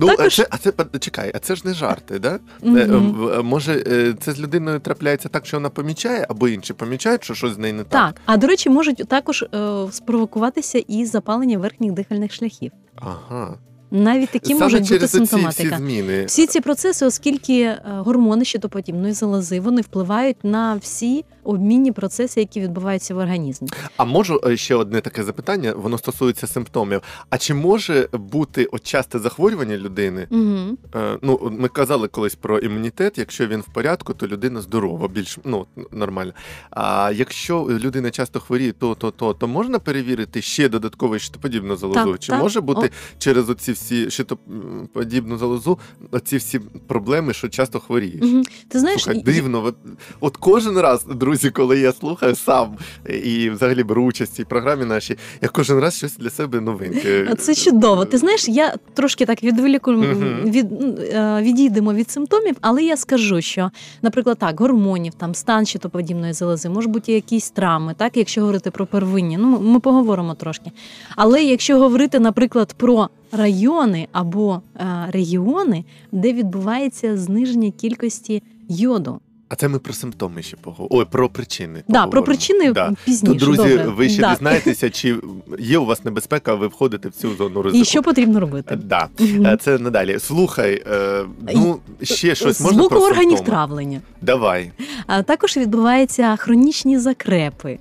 Ну, 0.00 0.08
а 0.18 0.28
це, 0.28 0.46
а 0.50 0.58
це 0.58 0.72
чекай, 0.98 1.32
а 1.34 1.38
це 1.38 1.56
ж 1.56 1.62
не 1.64 1.74
жарти, 1.74 2.18
да? 2.18 2.38
В- 2.62 3.42
Може, 3.42 3.84
е, 3.86 4.14
це 4.20 4.32
з 4.32 4.40
людиною 4.40 4.80
трапляється 4.80 5.28
так, 5.28 5.46
що 5.46 5.56
вона 5.56 5.70
помічає, 5.70 6.26
або 6.28 6.48
інші 6.48 6.72
помічають, 6.72 7.24
що 7.24 7.34
щось 7.34 7.52
з 7.52 7.58
нею 7.58 7.74
не 7.74 7.84
так. 7.84 8.14
Так, 8.14 8.20
а 8.26 8.36
до 8.36 8.46
речі, 8.46 8.70
можуть 8.70 9.08
також 9.08 9.42
е, 9.42 9.48
спровокуватися 9.90 10.78
і 10.88 11.04
запалення 11.04 11.58
верхніх 11.58 11.92
дихальних 11.92 12.32
шляхів. 12.32 12.72
Ага. 12.96 13.58
Навіть 13.94 14.30
такі 14.30 14.48
Саме 14.48 14.60
можуть 14.60 14.80
бути 14.80 14.94
через 14.94 15.14
оці 15.14 15.46
всі 15.48 15.68
зміни. 15.68 16.24
Всі 16.24 16.46
ці 16.46 16.60
процеси, 16.60 17.06
оскільки 17.06 17.60
е, 17.60 17.82
гормони 17.84 18.44
щитоподібної 18.44 19.12
залози, 19.12 19.60
вони 19.60 19.80
впливають 19.80 20.36
на 20.42 20.74
всі 20.74 21.24
обмінні 21.44 21.92
процеси, 21.92 22.40
які 22.40 22.60
відбуваються 22.60 23.14
в 23.14 23.18
організмі. 23.18 23.68
А 23.96 24.04
можу 24.04 24.40
е, 24.46 24.56
ще 24.56 24.74
одне 24.74 25.00
таке 25.00 25.22
запитання, 25.22 25.74
воно 25.76 25.98
стосується 25.98 26.46
симптомів. 26.46 27.02
А 27.30 27.38
чи 27.38 27.54
може 27.54 28.08
бути 28.12 28.64
от 28.64 28.82
часте 28.82 29.18
захворювання 29.18 29.76
людини? 29.76 30.26
Угу. 30.30 30.76
Ну, 31.22 31.52
ми 31.58 31.68
казали 31.68 32.08
колись 32.08 32.34
про 32.34 32.58
імунітет. 32.58 33.18
Якщо 33.18 33.46
він 33.46 33.60
в 33.60 33.72
порядку, 33.74 34.14
то 34.14 34.26
людина 34.26 34.60
здорова, 34.60 35.08
більш 35.08 35.38
ну 35.44 35.66
нормально. 35.92 36.32
А 36.70 37.12
якщо 37.14 37.66
людина 37.70 38.10
часто 38.10 38.40
хворіє, 38.40 38.72
то 38.72 38.94
то 38.94 39.10
то, 39.10 39.34
то 39.34 39.48
можна 39.48 39.78
перевірити 39.78 40.42
ще 40.42 40.68
додатково 40.68 41.18
щитоподібну 41.18 41.76
залозу? 41.76 42.12
Так, 42.12 42.18
чи 42.18 42.32
так. 42.32 42.42
може 42.42 42.60
бути 42.60 42.86
О. 42.86 43.14
через 43.18 43.50
оці 43.50 43.72
всі 43.72 43.83
щитоподібну 44.08 45.38
залозу, 45.38 45.78
оці 46.10 46.36
всі 46.36 46.58
проблеми, 46.86 47.32
що 47.32 47.48
часто 47.48 47.80
хворієш? 47.80 48.22
Угу. 48.22 48.42
Ти 48.68 48.78
знаєш, 48.80 49.02
Слухай, 49.02 49.20
і- 49.20 49.22
дивно. 49.24 49.64
От, 49.64 49.76
от 50.20 50.36
кожен 50.36 50.78
раз, 50.78 51.04
друзі, 51.04 51.50
коли 51.50 51.78
я 51.78 51.92
слухаю 51.92 52.34
сам 52.34 52.76
і 53.24 53.50
взагалі 53.50 53.82
беру 53.84 54.04
участь 54.04 54.32
в 54.32 54.36
цій 54.36 54.44
програмі 54.44 54.84
нашій, 54.84 55.16
я 55.42 55.48
кожен 55.48 55.78
раз 55.78 55.94
щось 55.96 56.16
для 56.16 56.30
себе 56.30 56.60
новеньке. 56.60 57.34
Це 57.38 57.54
чудово. 57.54 58.04
Ти 58.04 58.18
знаєш, 58.18 58.48
я 58.48 58.74
трошки 58.94 59.26
так 59.26 59.42
відволіку 59.42 59.92
Мгм. 59.92 60.40
від 60.44 60.66
е, 61.00 61.38
відійдемо 61.42 61.94
від 61.94 62.10
симптомів, 62.10 62.56
але 62.60 62.82
я 62.82 62.96
скажу, 62.96 63.40
що, 63.40 63.70
наприклад, 64.02 64.38
так, 64.38 64.60
гормонів, 64.60 65.14
там 65.14 65.34
стан 65.34 65.66
щитоподібної 65.66 66.32
залози, 66.32 66.68
може 66.68 66.88
бути 66.88 67.12
якісь 67.12 67.50
травми, 67.50 67.94
так, 67.96 68.16
якщо 68.16 68.40
говорити 68.40 68.70
про 68.70 68.86
первинні, 68.86 69.36
ну 69.38 69.60
ми 69.60 69.80
поговоримо 69.80 70.34
трошки. 70.34 70.70
Але 71.16 71.42
якщо 71.44 71.78
говорити, 71.78 72.18
наприклад, 72.20 72.74
про 72.76 73.08
райони 73.34 74.08
або 74.12 74.62
е, 74.76 74.84
регіони, 75.12 75.84
де 76.12 76.32
відбувається 76.32 77.16
зниження 77.16 77.70
кількості 77.70 78.42
йоду. 78.68 79.20
А 79.48 79.56
це 79.56 79.68
ми 79.68 79.78
про 79.78 79.92
симптоми 79.92 80.42
ще 80.42 80.56
поговоримо. 80.56 81.00
Ой, 81.00 81.06
про 81.10 81.28
причини. 81.28 81.82
Да, 81.88 82.06
про 82.06 82.22
причини 82.22 82.72
Да. 82.72 82.92
пізніше. 83.04 83.32
То, 83.38 83.44
друзі, 83.46 83.68
Добре. 83.68 83.88
ви 83.88 84.08
ще 84.08 84.20
Да. 84.20 84.30
дізнаєтеся, 84.32 84.90
чи 84.90 85.16
є 85.58 85.78
у 85.78 85.84
вас 85.84 86.04
небезпека, 86.04 86.54
ви 86.54 86.66
входите 86.66 87.08
в 87.08 87.12
цю 87.12 87.34
зону 87.34 87.62
ризику. 87.62 87.82
І 87.82 87.84
що 87.84 88.02
потрібно 88.02 88.40
робити? 88.40 88.76
Да. 88.76 89.08
Мгм. 89.18 89.46
Е, 89.46 89.56
Це 89.60 89.78
надалі. 89.78 90.18
Слухай, 90.18 90.82
е, 90.92 91.24
ну 91.54 91.76
ще 92.02 92.34
щось 92.34 92.56
З 92.58 92.60
можна 92.60 92.78
боку 92.82 92.90
про 92.94 93.00
органів 93.04 93.28
симптоми? 93.36 93.46
травлення. 93.50 94.00
Давай. 94.22 94.70
А 95.06 95.22
також 95.22 95.56
відбуваються 95.56 96.36
хронічні 96.36 96.98
закрепи. 96.98 97.78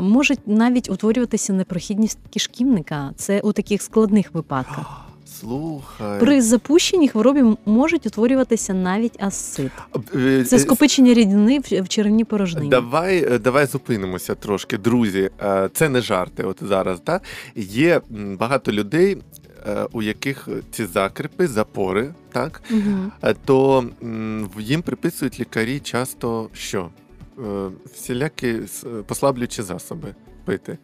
Можуть 0.00 0.40
навіть 0.46 0.90
утворюватися 0.90 1.52
непрохідність 1.52 2.18
кишківника. 2.32 3.12
Це 3.16 3.40
у 3.40 3.52
таких 3.52 3.82
складних 3.82 4.34
випадках. 4.34 5.04
Слухай. 5.40 6.20
При 6.20 6.42
запущеній 6.42 7.08
хворобі 7.08 7.44
можуть 7.66 8.06
утворюватися 8.06 8.74
навіть 8.74 9.22
асцит. 9.22 9.72
Е, 10.14 10.44
Це 10.44 10.56
е, 10.56 10.58
скопичення 10.58 11.14
рідини 11.14 11.60
в 11.60 11.88
черевній 11.88 12.24
порожнині. 12.24 12.68
Давай, 12.68 13.34
е, 13.34 13.38
давай 13.38 13.66
зупинимося 13.66 14.34
трошки, 14.34 14.78
друзі. 14.78 15.30
Це 15.72 15.88
не 15.88 16.00
жарти. 16.00 16.42
От 16.42 16.58
зараз 16.62 17.00
да? 17.06 17.20
є 17.56 18.00
багато 18.10 18.72
людей, 18.72 19.16
у 19.92 20.02
яких 20.02 20.48
ці 20.70 20.84
закрипи, 20.84 21.46
запори, 21.46 22.14
так 22.32 22.62
Угу. 22.70 23.32
То 23.44 23.84
їм 24.58 24.82
приписують 24.82 25.40
лікарі 25.40 25.80
часто 25.80 26.48
що? 26.52 26.88
Е, 27.46 27.70
Всілякі 27.92 28.48
с- 28.62 28.86
послаблюючі 29.06 29.62
засоби 29.62 30.14
пити. 30.44 30.78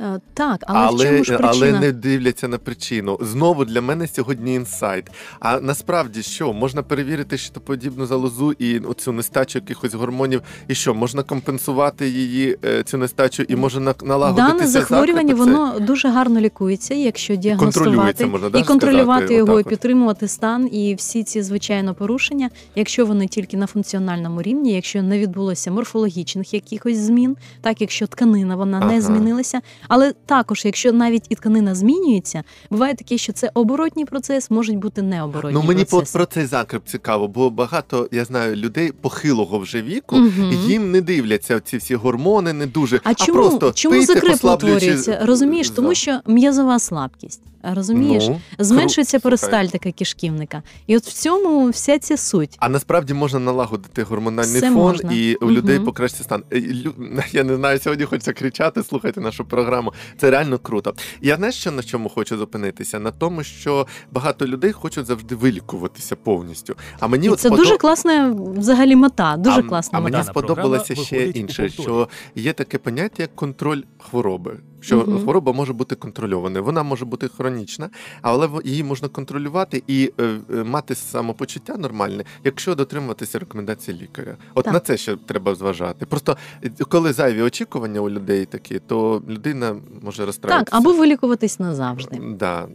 Е, 0.00 0.20
Так, 0.34 0.60
але, 0.66 0.78
в 0.78 0.88
Але, 0.88 1.04
чому 1.10 1.24
ж 1.24 1.36
причина? 1.36 1.48
але 1.70 1.80
не 1.80 1.92
дивляться 1.92 2.48
на 2.48 2.58
причину. 2.58 3.18
Знову 3.20 3.64
для 3.64 3.80
мене 3.80 4.06
сьогодні 4.08 4.54
інсайт. 4.54 5.10
А 5.40 5.60
насправді 5.60 6.22
що 6.22 6.52
можна 6.52 6.82
перевірити 6.82 7.38
щитоподібну 7.38 8.06
залозу 8.06 8.52
і 8.52 8.78
оцю 8.78 9.12
нестачу 9.12 9.58
якихось 9.58 9.94
гормонів, 9.94 10.42
і 10.68 10.74
що 10.74 10.94
можна 10.94 11.22
компенсувати 11.22 12.08
її 12.08 12.56
е, 12.64 12.82
цю 12.82 12.98
нестачу, 12.98 13.42
і 13.42 13.56
може 13.56 13.80
на- 13.80 13.94
налагодитися 14.04 14.56
Дане 14.56 14.66
захворювання? 14.70 15.28
Це- 15.28 15.34
воно 15.34 15.80
дуже 15.80 16.08
гарно 16.08 16.40
лікується, 16.40 16.94
якщо 16.94 17.36
діагностувати 17.36 18.26
можна, 18.26 18.50
да, 18.50 18.58
і 18.58 18.62
контролювати 18.64 19.24
сказати, 19.26 19.34
його, 19.34 19.60
і 19.60 19.64
підтримувати 19.64 20.28
стан. 20.28 20.68
І 20.74 20.94
всі 20.94 21.22
ці 21.24 21.42
звичайно 21.42 21.94
порушення, 21.94 22.50
якщо 22.74 23.06
вони 23.06 23.26
тільки 23.28 23.56
на 23.56 23.66
функціональному 23.66 24.42
рівні, 24.42 24.72
якщо 24.72 25.02
не 25.02 25.18
відбулося 25.18 25.70
морфологічних 25.70 26.54
якихось 26.54 26.96
змін, 26.98 27.36
так 27.60 27.80
якщо 27.80 28.06
тканина 28.06 28.56
вона 28.56 28.78
Ага. 28.78 28.92
не 28.92 29.00
змінилася. 29.00 29.60
Але 29.88 30.12
також, 30.26 30.64
якщо 30.64 30.92
навіть 30.92 31.24
і 31.28 31.34
тканина 31.34 31.74
змінюється, 31.74 32.42
буває 32.70 32.94
таке, 32.94 33.18
що 33.18 33.32
це 33.32 33.50
оборотній 33.54 34.04
процес, 34.04 34.50
можуть 34.50 34.76
бути 34.78 35.02
необоротні 35.02 35.60
Ну 35.60 35.66
мені 35.68 35.84
процеси. 35.84 36.18
про 36.18 36.26
цей 36.26 36.46
закреп 36.46 36.82
цікаво, 36.86 37.28
бо 37.28 37.50
багато 37.50 38.08
я 38.12 38.24
знаю 38.24 38.56
людей 38.56 38.92
похилого 38.92 39.58
вже 39.58 39.82
віку, 39.82 40.16
Мгм. 40.16 40.52
їм 40.52 40.90
не 40.90 41.00
дивляться 41.00 41.60
ці 41.60 41.76
всі 41.76 41.94
гормони, 41.94 42.52
не 42.52 42.66
дуже 42.66 43.00
А 43.04 43.14
чому, 43.14 43.38
просто 43.38 43.72
чому 43.72 44.02
закреп 44.02 44.44
утворюється? 44.44 45.18
Розумієш, 45.22 45.70
тому 45.70 45.94
що 45.94 46.20
м'язова 46.26 46.78
слабкість. 46.78 47.40
Розумієш? 47.72 48.24
Ну, 48.28 48.40
Зменшується 48.58 49.18
кру- 49.18 49.22
перистальтика 49.22 49.92
кишківника. 49.92 50.62
І 50.86 50.96
от 50.96 51.02
в 51.02 51.12
цьому 51.12 51.68
вся 51.70 51.98
ця 51.98 52.16
суть. 52.16 52.56
А 52.58 52.68
насправді 52.68 53.14
можна 53.14 53.38
налагодити 53.38 54.02
гормональний 54.02 54.56
Все 54.56 54.66
фон, 54.66 54.74
можна. 54.74 55.12
і 55.12 55.34
у 55.34 55.50
людей 55.50 55.80
покращиться 55.80 56.24
стан. 56.24 56.42
Е, 56.52 56.56
лю- 56.60 57.22
Я 57.32 57.44
не 57.44 57.56
знаю, 57.56 57.78
сьогодні 57.78 58.04
хочеться 58.04 58.32
кричати, 58.32 58.82
слухайте 58.82 59.20
нашу 59.20 59.44
програму. 59.44 59.92
Це 60.18 60.30
реально 60.30 60.58
круто. 60.58 60.94
Я 61.20 61.36
знаєш, 61.36 61.54
що 61.54 61.70
на 61.72 61.82
чому 61.82 62.08
хочу 62.08 62.36
зупинитися? 62.38 63.00
На 63.00 63.10
тому, 63.10 63.42
що 63.44 63.86
багато 64.12 64.46
людей 64.46 64.72
хочуть 64.72 65.06
завжди 65.06 65.34
вилікуватися 65.34 66.16
повністю. 66.16 66.74
А 67.00 67.06
мені 67.06 67.26
І 67.26 67.30
от 67.30 67.40
це 67.40 67.48
сподоб- 67.48 67.56
дуже 67.56 67.76
класна 67.78 68.36
взагалі 68.56 68.96
мета. 68.96 69.36
Дуже 69.36 69.60
а, 69.60 69.62
класна 69.62 69.98
а 69.98 70.02
мета. 70.02 70.16
мені 70.18 70.28
сподобалося 70.30 70.94
ще 70.94 71.24
інше, 71.28 71.68
що 71.68 72.08
є 72.34 72.52
таке 72.52 72.78
поняття 72.78 73.22
як 73.22 73.34
контроль 73.36 73.80
хвороби. 73.98 74.56
Що 74.84 74.96
Мгм. 74.96 75.22
хвороба 75.22 75.52
може 75.52 75.72
бути 75.72 75.94
контрольованою. 75.94 76.64
Вона 76.64 76.82
може 76.82 77.04
бути 77.04 77.28
хронічна, 77.28 77.90
але 78.22 78.48
її 78.64 78.84
можна 78.84 79.08
контролювати 79.08 79.82
і 79.86 80.12
е, 80.20 80.24
е, 80.54 80.64
мати 80.64 80.94
самопочуття 80.94 81.76
нормальне, 81.76 82.24
якщо 82.44 82.74
дотримуватися 82.74 83.38
рекомендацій 83.38 83.92
лікаря. 83.92 84.36
От 84.54 84.64
Так. 84.64 84.74
на 84.74 84.80
це 84.80 84.96
ще 84.96 85.16
треба 85.16 85.54
зважати. 85.54 86.06
Просто 86.06 86.36
е, 86.64 86.70
коли 86.88 87.12
зайві 87.12 87.42
очікування 87.42 88.00
у 88.00 88.10
людей 88.10 88.44
такі, 88.44 88.78
то 88.78 89.22
людина 89.28 89.76
може 90.02 90.26
Так, 90.40 90.68
або 90.70 90.92
вилікуватись 90.92 91.60
назавжди. 91.60 92.20
Да. 92.38 92.66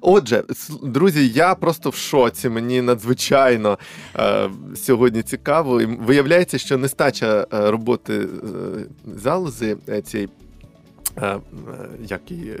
Отже, 0.00 0.44
друзі, 0.82 1.28
я 1.28 1.54
просто 1.54 1.90
в 1.90 1.94
шоці. 1.94 2.48
Мені 2.48 2.82
надзвичайно 2.82 3.78
е, 4.16 4.50
сьогодні 4.76 5.22
цікаво. 5.22 5.80
І 5.80 5.86
виявляється, 5.86 6.58
що 6.58 6.78
нестача 6.78 7.46
роботи 7.50 8.14
е, 8.14 8.26
залози 9.16 9.76
цієї 10.04 10.28
як 12.08 12.30
і 12.30 12.34
е, 12.34 12.58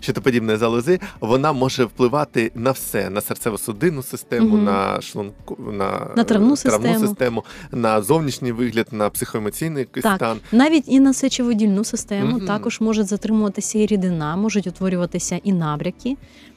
щитоподібної 0.00 0.58
залози, 0.58 1.00
вона 1.20 1.52
може 1.52 1.84
впливати 1.84 2.52
на 2.54 2.70
все: 2.70 3.10
на 3.10 3.20
серцево-судинну 3.20 4.02
систему, 4.02 4.48
Мгм. 4.56 4.64
на 4.64 5.00
шлунку, 5.00 5.56
на, 5.72 6.10
На 6.16 6.24
травну 6.24 6.52
е, 6.52 6.56
систему. 6.56 6.98
систему, 7.06 7.44
на 7.72 8.02
зовнішній 8.02 8.52
вигляд, 8.52 8.86
на 8.92 9.10
психоемоційний 9.10 9.84
Так. 9.84 10.16
стан. 10.16 10.38
Навіть 10.52 10.84
і 10.86 11.00
на 11.00 11.14
сечовидільну 11.14 11.84
систему 11.84 12.36
Мгм. 12.36 12.46
також 12.46 12.80
може 12.80 13.04
затримуватися 13.04 13.78
і 13.78 13.86
рідина, 13.86 14.36
можуть 14.36 14.66
утворюватися 14.66 15.40
і 15.44 15.52
набряки. 15.52 16.16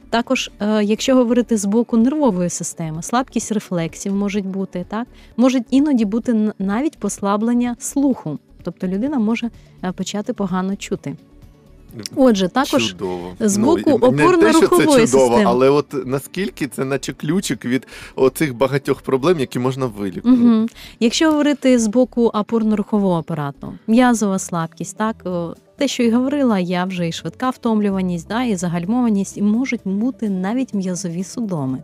Також, 0.10 0.51
е, 0.60 0.84
якщо 0.84 1.15
говорити 1.15 1.58
з 1.58 1.65
боку 1.65 1.98
нервової 1.98 2.50
системи, 2.50 3.03
слабкість 3.03 3.51
рефлексів 3.51 4.15
можуть 4.15 4.46
бути, 4.46 4.86
так 4.89 5.08
можуть 5.38 5.63
іноді 5.70 6.06
бути 6.06 6.51
навіть 6.60 6.98
послаблення 7.00 7.75
слуху, 7.79 8.39
тобто 8.68 8.88
людина 8.88 9.20
може 9.20 9.50
е, 9.84 9.92
почати 9.92 10.34
погано 10.34 10.76
чути. 10.76 11.16
Отже, 12.16 12.48
також 12.48 12.90
чудово. 12.90 13.36
з 13.40 13.58
Ну, 13.58 13.66
боку 13.66 13.84
те, 13.84 13.90
що 13.90 14.00
це 14.00 14.06
опорно-рухової 14.08 14.82
чудово, 14.82 14.98
системи. 14.98 15.44
але 15.46 15.70
от 15.70 16.06
наскільки 16.06 16.68
це 16.68 16.86
наче 16.86 17.14
ключик 17.14 17.66
від 17.66 17.88
оцих 18.16 18.56
багатьох 18.56 19.02
проблем, 19.02 19.40
які 19.40 19.60
можна 19.60 19.86
вилікувати. 19.86 20.42
Угу. 20.42 20.68
Якщо 21.00 21.32
говорити 21.32 21.80
з 21.80 21.88
боку 21.88 22.32
опорно-рухового 22.34 23.18
апарату, 23.18 23.74
м'язова 23.88 24.40
слабкість, 24.40 24.98
так 24.98 25.16
те, 25.78 25.88
що 25.88 26.04
і 26.04 26.12
говорила, 26.12 26.60
я 26.60 26.86
вже 26.86 27.08
і 27.08 27.12
швидка 27.12 27.50
втомлюваність, 27.50 28.28
да, 28.28 28.44
і 28.44 28.56
загальмованість, 28.56 29.38
і 29.38 29.42
можуть 29.42 29.82
бути 29.86 30.30
навіть 30.30 30.74
м'язові 30.74 31.24
судоми. 31.24 31.78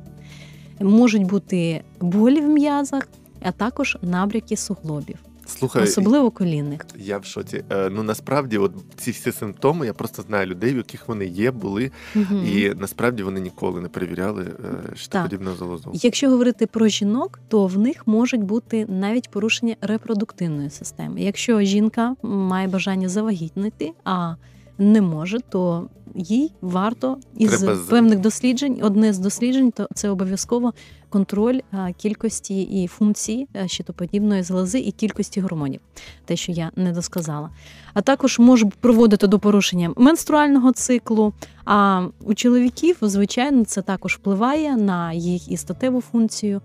Можуть 0.80 1.24
бути 1.24 1.82
болі 2.02 2.42
в 2.42 2.48
м'язах, 2.50 3.08
а 3.44 3.52
також 3.52 3.98
набряки 4.02 4.58
суглобів, 4.58 5.18
Слухай, 5.46 5.84
особливо 5.84 6.32
колінних. 6.32 6.86
я 6.98 7.18
в 7.18 7.26
шоці. 7.26 7.64
Е, 7.72 7.90
Ну 7.90 8.04
насправді, 8.04 8.58
от 8.58 8.72
ці 8.96 9.12
всі 9.12 9.32
симптоми, 9.32 9.86
я 9.86 9.94
просто 9.94 10.22
знаю 10.22 10.48
людей, 10.48 10.74
в 10.74 10.78
яких 10.78 11.08
вони 11.08 11.26
є, 11.26 11.52
були, 11.52 11.92
Мгм. 12.16 12.46
і 12.48 12.74
насправді 12.78 13.24
вони 13.24 13.40
ніколи 13.40 13.82
не 13.82 13.88
перевіряли 13.88 14.44
е, 14.44 14.96
щитоподібну 14.96 15.56
залозу. 15.56 15.92
Якщо 15.94 16.30
говорити 16.30 16.68
про 16.68 16.88
жінок, 16.88 17.40
то 17.48 17.68
в 17.68 17.78
них 17.78 18.08
можуть 18.08 18.44
бути 18.44 18.86
навіть 18.90 19.30
порушення 19.32 19.76
репродуктивної 19.82 20.70
системи. 20.70 21.22
Якщо 21.22 21.62
жінка 21.62 22.16
має 22.24 22.68
бажання 22.68 23.10
завагітнити, 23.10 23.92
а 24.04 24.36
не 24.78 25.02
може, 25.02 25.38
то 25.50 25.88
їй 26.16 26.52
варто 26.62 27.18
із 27.38 27.58
Треба 27.60 27.80
певних 27.90 28.20
досліджень, 28.20 28.80
одне 28.82 29.14
з 29.14 29.20
досліджень, 29.20 29.72
то 29.72 29.88
це 29.96 30.10
обов'язково 30.10 30.74
контроль 31.14 31.60
кількості 31.98 32.62
і 32.62 32.88
функцій 32.88 33.48
а, 33.54 33.68
щитоподібної 33.68 34.44
залози 34.44 34.80
і 34.80 34.92
кількості 34.92 35.42
гормонів, 35.42 35.80
те, 36.26 36.36
що 36.36 36.52
я 36.52 36.72
не 36.76 36.92
досказала. 36.92 37.50
А 37.94 38.02
також 38.02 38.40
може 38.40 38.66
проводити 38.80 39.28
до 39.28 39.40
порушення 39.40 39.94
менструального 39.98 40.72
циклу. 40.72 41.34
А 41.66 42.08
у 42.24 42.34
чоловіків, 42.34 42.98
звичайно, 43.02 43.66
це 43.66 43.82
також 43.82 44.16
впливає 44.16 44.78
на 44.78 45.14
їх 45.14 45.52
і 45.52 45.58
статеву 45.58 46.02
функцію. 46.02 46.62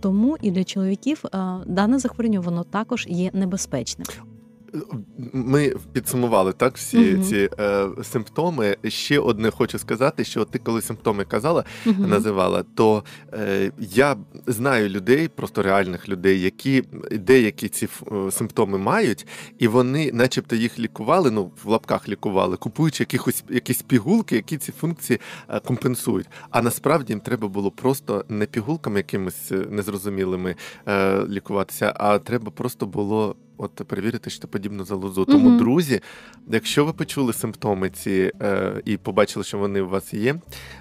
Тому 0.00 0.36
і 0.42 0.50
для 0.50 0.64
чоловіків 0.64 1.24
дане 1.66 1.98
захворювання 1.98 2.40
воно 2.40 2.64
також 2.64 3.06
є 3.10 3.30
небезпечним. 3.32 4.06
Ми 5.32 5.74
підсумували 5.92 6.52
так 6.52 6.76
всі 6.76 6.98
Мгм. 6.98 7.22
ці 7.22 7.48
е, 7.60 7.88
симптоми. 8.02 8.76
Ще 8.88 9.18
одне 9.18 9.50
хочу 9.50 9.78
сказати, 9.78 10.24
що 10.24 10.44
ти 10.44 10.58
коли 10.58 10.82
симптоми 10.82 11.24
казала, 11.24 11.64
Мгм. 11.86 12.08
називала, 12.10 12.64
то 12.74 13.04
е, 13.32 13.72
я 13.78 14.16
знаю 14.46 14.88
людей, 14.88 15.28
просто 15.28 15.62
реальних 15.62 16.08
людей, 16.08 16.40
які 16.40 16.84
деякі 17.12 17.68
ці 17.68 17.88
е, 18.12 18.30
симптоми 18.30 18.78
мають, 18.78 19.26
і 19.58 19.68
вони, 19.68 20.10
начебто, 20.12 20.56
їх 20.56 20.78
лікували, 20.78 21.30
ну 21.30 21.50
в 21.64 21.68
лапках 21.68 22.08
лікували, 22.08 22.56
купуючи 22.56 23.02
якихось 23.02 23.44
якісь 23.50 23.82
пігулки, 23.82 24.36
які 24.36 24.56
ці 24.58 24.72
функції 24.72 25.20
е, 25.48 25.60
компенсують. 25.60 26.26
А 26.50 26.62
насправді 26.62 27.12
їм 27.12 27.20
треба 27.20 27.48
було 27.48 27.70
просто 27.70 28.24
не 28.28 28.46
пігулками 28.46 28.96
якимись 28.96 29.52
е, 29.52 29.66
незрозумілими 29.70 30.56
е, 30.88 31.24
лікуватися, 31.28 31.92
а 31.96 32.18
треба 32.18 32.50
просто 32.50 32.86
було. 32.86 33.36
От 33.62 33.74
перевірити 33.74 34.30
щитоподібну 34.30 34.84
залозу. 34.84 35.24
Тому, 35.24 35.48
угу. 35.48 35.58
друзі, 35.58 36.00
якщо 36.48 36.84
ви 36.84 36.92
почули 36.92 37.32
симптоми 37.32 37.90
ці 37.90 38.32
е, 38.42 38.82
і 38.84 38.96
побачили, 38.96 39.44
що 39.44 39.58
вони 39.58 39.80
у 39.80 39.88
вас 39.88 40.14
є, 40.14 40.40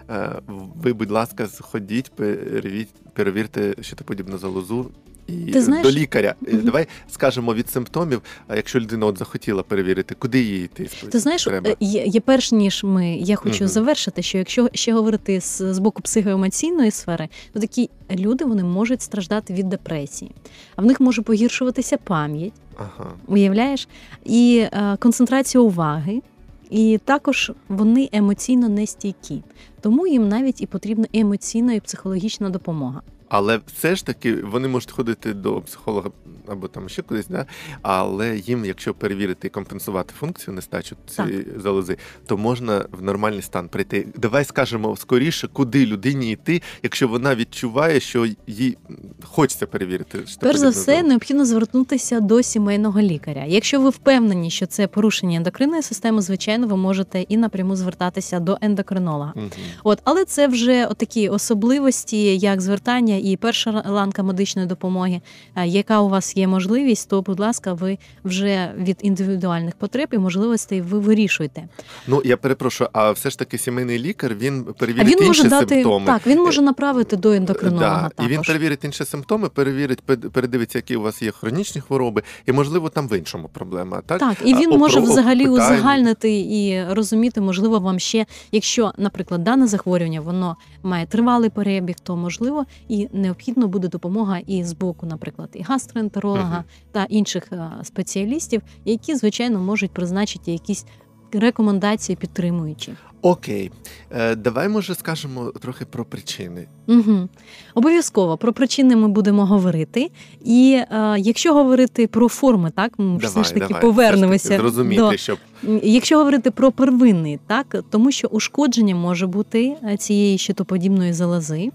е, 0.09 0.41
ви, 0.47 0.93
будь 0.93 1.11
ласка, 1.11 1.47
сходіть, 1.47 2.11
перевірте, 2.15 2.99
перевірте 3.13 3.75
щитоподібну 3.81 4.37
залозу. 4.37 4.91
І 5.29 5.51
Ти 5.51 5.61
знаєш- 5.61 5.87
до 5.87 5.91
лікаря. 5.91 6.35
Мгм. 6.41 6.61
Давай 6.65 6.87
скажемо 7.09 7.53
від 7.53 7.69
симптомів, 7.69 8.21
а 8.47 8.55
якщо 8.55 8.79
людина 8.79 9.05
от 9.05 9.17
захотіла 9.17 9.63
перевірити, 9.63 10.15
куди 10.19 10.41
їй 10.43 10.63
йти? 10.63 10.89
Ти 11.11 11.19
знаєш, 11.19 11.43
треба? 11.43 11.69
е, 11.69 11.75
є, 11.79 12.03
є 12.05 12.19
перш 12.19 12.51
ніж 12.51 12.83
ми, 12.83 13.15
я 13.17 13.35
хочу 13.35 13.63
Мгм. 13.63 13.67
завершити, 13.67 14.21
що 14.21 14.37
якщо 14.37 14.69
ще 14.73 14.93
говорити 14.93 15.41
з, 15.41 15.73
з 15.73 15.79
боку 15.79 16.01
психоемоційної 16.01 16.91
сфери, 16.91 17.29
то 17.53 17.59
такі 17.59 17.89
люди 18.11 18.45
вони 18.45 18.63
можуть 18.63 19.01
страждати 19.01 19.53
від 19.53 19.69
депресії, 19.69 20.31
а 20.75 20.81
в 20.81 20.85
них 20.85 20.99
може 20.99 21.21
погіршуватися 21.21 21.97
пам'ять, 21.97 22.53
Ага. 22.77 23.11
уявляєш, 23.27 23.87
і 24.25 24.65
е, 24.73 24.97
концентрація 24.99 25.61
уваги, 25.61 26.21
і 26.69 26.99
також 27.05 27.51
вони 27.69 28.09
емоційно 28.11 28.69
нестійкі. 28.69 29.43
Тому 29.81 30.07
їм 30.07 30.29
навіть 30.29 30.61
і 30.61 30.65
потрібна 30.65 31.05
емоційна 31.13 31.73
і 31.73 31.79
психологічна 31.79 32.49
допомога. 32.49 33.01
Але 33.29 33.59
все 33.73 33.95
ж 33.95 34.05
таки 34.05 34.35
вони 34.35 34.67
можуть 34.67 34.91
ходити 34.91 35.33
до 35.33 35.61
психолога 35.61 36.09
або 36.47 36.67
там 36.67 36.89
ще 36.89 37.01
кудись, 37.01 37.27
да? 37.27 37.45
але 37.81 38.37
їм, 38.37 38.65
якщо 38.65 38.93
перевірити 38.93 39.47
і 39.47 39.49
компенсувати 39.49 40.13
функцію 40.19 40.53
нестачу 40.53 40.95
цієї 41.07 41.47
залози, 41.57 41.97
то 42.25 42.37
можна 42.37 42.85
в 42.91 43.03
нормальний 43.03 43.41
стан 43.41 43.69
прийти. 43.69 44.07
Давай 44.15 44.45
скажемо 44.45 44.97
скоріше, 44.97 45.47
куди 45.53 45.85
людині 45.85 46.31
йти, 46.31 46.61
якщо 46.83 47.07
вона 47.07 47.35
відчуває, 47.35 47.99
що 47.99 48.27
їй 48.47 48.77
хочеться 49.23 49.65
перевірити. 49.65 50.19
Перш 50.39 50.57
за 50.57 50.69
все, 50.69 51.03
необхідно 51.03 51.45
звернутися 51.45 52.19
до 52.19 52.43
сімейного 52.43 53.01
лікаря. 53.01 53.45
Якщо 53.47 53.81
ви 53.81 53.89
впевнені, 53.89 54.49
що 54.49 54.65
це 54.65 54.87
порушення 54.87 55.37
ендокринної 55.37 55.81
системи, 55.81 56.21
звичайно, 56.21 56.67
ви 56.67 56.77
можете 56.77 57.21
і 57.21 57.37
напряму 57.37 57.75
звертатися 57.75 58.39
до 58.39 58.57
ендокринолога. 58.61 59.33
Мгм. 59.35 59.49
От, 59.83 59.99
але 60.03 60.25
це 60.25 60.47
вже 60.47 60.87
такі 60.97 61.29
особливості, 61.29 62.37
як 62.37 62.61
звертання 62.61 63.18
і 63.19 63.37
перша 63.37 63.83
ланка 63.87 64.23
медичної 64.23 64.67
допомоги. 64.67 65.21
Е, 65.55 65.67
Яка 65.67 65.99
у 66.01 66.09
вас 66.09 66.37
є 66.37 66.47
можливість, 66.47 67.09
то, 67.09 67.21
будь 67.21 67.39
ласка, 67.39 67.73
ви 67.73 67.97
вже 68.23 68.73
від 68.77 68.97
індивідуальних 69.01 69.75
потреб 69.75 70.09
і 70.11 70.17
можливостей 70.17 70.81
ви 70.81 70.99
вирішуєте. 70.99 71.67
Ну 72.07 72.21
я 72.25 72.37
перепрошую, 72.37 72.89
а 72.93 73.11
все 73.11 73.29
ж 73.29 73.39
таки 73.39 73.57
сімейний 73.57 73.99
лікар 73.99 74.35
він 74.35 74.63
перевірить 74.63 75.19
він 75.21 75.27
інші 75.27 75.43
дати 75.47 75.75
симптоми. 75.75 76.05
так, 76.05 76.27
він 76.27 76.39
може 76.41 76.61
направити 76.61 77.15
до 77.15 77.31
ендокринолога. 77.31 78.01
Да, 78.03 78.09
також. 78.09 78.25
і 78.25 78.29
він 78.35 78.41
перевірить 78.41 78.83
інші 78.83 79.05
симптоми, 79.05 79.49
перевірить, 79.49 80.01
передивиться, 80.31 80.77
які 80.77 80.95
у 80.95 81.01
вас 81.01 81.21
є 81.21 81.31
хронічні 81.31 81.81
хвороби, 81.81 82.23
і 82.45 82.51
можливо 82.51 82.89
там 82.89 83.07
в 83.07 83.17
іншому 83.17 83.49
проблема. 83.53 84.01
Так, 84.05 84.19
Так, 84.19 84.37
і 84.45 84.53
він 84.55 84.73
А, 84.73 84.77
може 84.77 84.99
опро- 84.99 85.03
взагалі 85.03 85.43
питання. 85.45 85.65
узагальнити 85.65 86.39
і 86.39 86.83
розуміти, 86.89 87.41
можливо, 87.41 87.79
вам 87.79 87.99
ще, 87.99 88.25
якщо, 88.51 88.91
наприклад, 88.97 89.43
дане 89.43 89.67
захворювання 89.67 90.21
воно 90.21 90.55
має 90.83 91.05
тривалий 91.05 91.49
перебіг, 91.49 91.95
то 92.03 92.15
можливо 92.15 92.65
і 92.89 93.07
необхідно 93.13 93.67
буде 93.67 93.87
допомога 93.87 94.39
і 94.47 94.63
з 94.63 94.73
боку, 94.73 95.05
наприклад, 95.05 95.49
і 95.53 95.61
гастроентеролога 95.61 96.55
Мгм. 96.55 96.63
та 96.91 97.03
інших 97.03 97.43
е, 97.51 97.69
спеціалістів, 97.83 98.61
які 98.85 99.15
звичайно 99.15 99.59
можуть 99.59 99.91
призначити 99.91 100.51
якісь 100.51 100.85
рекомендації 101.33 102.15
підтримуючі. 102.15 102.93
Окей, 103.21 103.71
е, 104.11 104.35
давай 104.35 104.69
може 104.69 104.95
скажемо 104.95 105.51
трохи 105.61 105.85
про 105.85 106.05
причини. 106.05 106.67
Угу. 106.87 107.29
Обов'язково 107.75 108.37
про 108.37 108.53
причини 108.53 108.95
ми 108.95 109.07
будемо 109.07 109.45
говорити. 109.45 110.11
І 110.45 110.81
е, 110.91 111.15
якщо 111.19 111.53
говорити 111.53 112.07
про 112.07 112.29
форми, 112.29 112.71
так 112.75 112.93
ми 112.97 113.05
давай, 113.05 113.27
все 113.27 113.43
ж 113.43 113.53
таки 113.53 113.67
давай, 113.67 113.81
повернемося 113.81 114.49
таки 114.49 114.61
зрозуміти, 114.61 115.01
до 115.01 115.17
щоб 115.17 115.37
Якщо 115.83 116.17
говорити 116.17 116.51
про 116.51 116.71
первинний, 116.71 117.39
так 117.47 117.75
тому 117.89 118.11
що 118.11 118.27
ушкодження 118.27 118.95
може 118.95 119.27
бути 119.27 119.75
е, 119.83 119.97
цієї 119.97 120.37
щитоподібної 120.37 121.13
залози, 121.13 121.71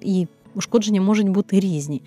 і 0.00 0.26
ушкодження 0.54 1.00
можуть 1.00 1.28
бути 1.28 1.60
різні. 1.60 2.02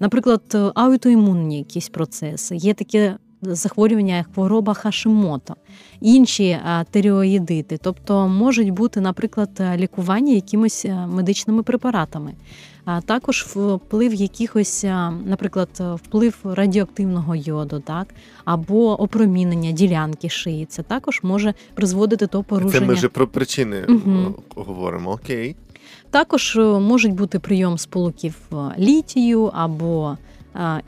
Наприклад, 0.00 0.42
е, 0.54 0.72
аутоімунні 0.74 1.58
якісь 1.58 1.88
процеси, 1.88 2.56
є 2.56 2.74
таке 2.74 3.16
захворювання, 3.42 4.16
як 4.16 4.26
хвороба 4.34 4.74
Хашимото, 4.74 5.54
інші 6.00 6.58
а, 6.64 6.84
тиреоїдити, 6.84 7.78
тобто 7.82 8.28
можуть 8.28 8.70
бути, 8.70 9.00
наприклад, 9.00 9.50
е, 9.60 9.76
лікування 9.76 10.32
якимись 10.32 10.84
е, 10.84 11.06
медичними 11.06 11.62
препаратами. 11.62 12.34
А 12.84 13.00
також 13.00 13.42
вплив 13.42 14.14
якихось, 14.14 14.84
наприклад, 15.24 15.68
е, 15.80 15.94
вплив 15.94 16.36
радіоактивного 16.44 17.36
йоду, 17.36 17.82
так 17.86 18.14
або 18.44 19.02
опромінення 19.02 19.72
ділянки 19.72 20.28
шиї. 20.28 20.66
Це 20.66 20.82
також 20.82 21.20
може 21.22 21.54
призводити 21.74 22.26
до 22.26 22.42
порушення. 22.42 22.80
це 22.80 22.86
ми 22.86 22.94
вже 22.94 23.08
про 23.08 23.28
причини 23.28 23.86
о, 24.56 24.62
говоримо. 24.62 25.10
Окей. 25.10 25.56
Також 26.10 26.56
е, 26.56 26.60
можуть 26.60 27.12
бути 27.12 27.38
прийом 27.38 27.78
сполуків 27.78 28.34
е, 28.52 28.56
літію 28.78 29.50
або 29.54 30.16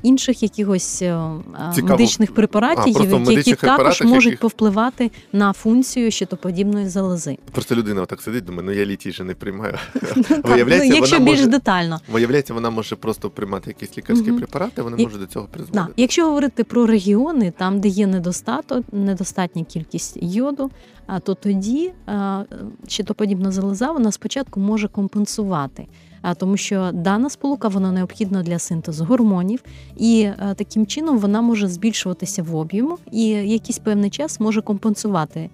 інших 0.02 0.42
якихось 0.42 1.02
е, 1.02 1.30
Цікаво. 1.74 1.92
медичних 1.92 2.34
препаратів, 2.34 2.94
в 2.94 3.00
які 3.00 3.06
медичних 3.18 3.56
також 3.56 3.76
препаратах, 3.76 4.06
можуть 4.08 4.24
яких- 4.24 4.40
повпливати 4.40 5.10
на 5.32 5.52
функцію 5.52 6.10
щитоподібної 6.10 6.88
залози. 6.88 7.38
Просто 7.52 7.74
людина 7.74 8.02
отак 8.02 8.20
сидить, 8.22 8.44
думає, 8.44 8.62
ну 8.66 8.72
я 8.72 8.84
літій 8.84 9.12
же 9.12 9.24
не 9.24 9.34
приймаю. 9.34 9.74
Виявляється, 10.44 10.88
ну, 10.88 10.94
якщо 10.94 11.18
більш 11.18 11.46
детально. 11.46 12.00
Виявляється, 12.12 12.54
вона 12.54 12.70
може 12.70 12.96
просто 12.96 13.30
приймати 13.30 13.70
якісь 13.80 13.98
лікарські 13.98 14.32
препарати, 14.32 14.82
вони 14.82 14.96
можуть 14.96 15.20
до 15.20 15.26
цього 15.26 15.48
призводити. 15.50 15.92
Якщо 15.96 16.24
говорити 16.26 16.64
про 16.64 16.86
регіони, 16.86 17.52
там, 17.58 17.80
де 17.80 17.88
є 17.88 18.06
недостаток, 18.06 18.84
недостатня 18.92 19.64
кількість 19.64 20.18
йоду, 20.22 20.70
то 21.22 21.34
тоді 21.34 21.92
щитоподібна 22.88 23.52
залоза 23.52 23.92
вона 23.92 24.12
спочатку 24.12 24.60
може 24.60 24.88
компенсувати. 24.88 25.86
А 26.22 26.34
тому, 26.34 26.56
що 26.56 26.90
дана 26.94 27.30
сполука 27.30 27.68
вона 27.68 27.92
необхідна 27.92 28.42
для 28.42 28.58
синтезу 28.58 29.04
гормонів, 29.04 29.62
і 29.96 30.28
таким 30.56 30.86
чином 30.86 31.18
вона 31.18 31.40
може 31.40 31.68
збільшуватися 31.68 32.42
в 32.42 32.56
об'єму 32.56 32.98
і 33.12 33.26
якийсь 33.28 33.78
певний 33.78 34.10
час 34.10 34.40
може 34.40 34.62
компенсувати 34.62 35.50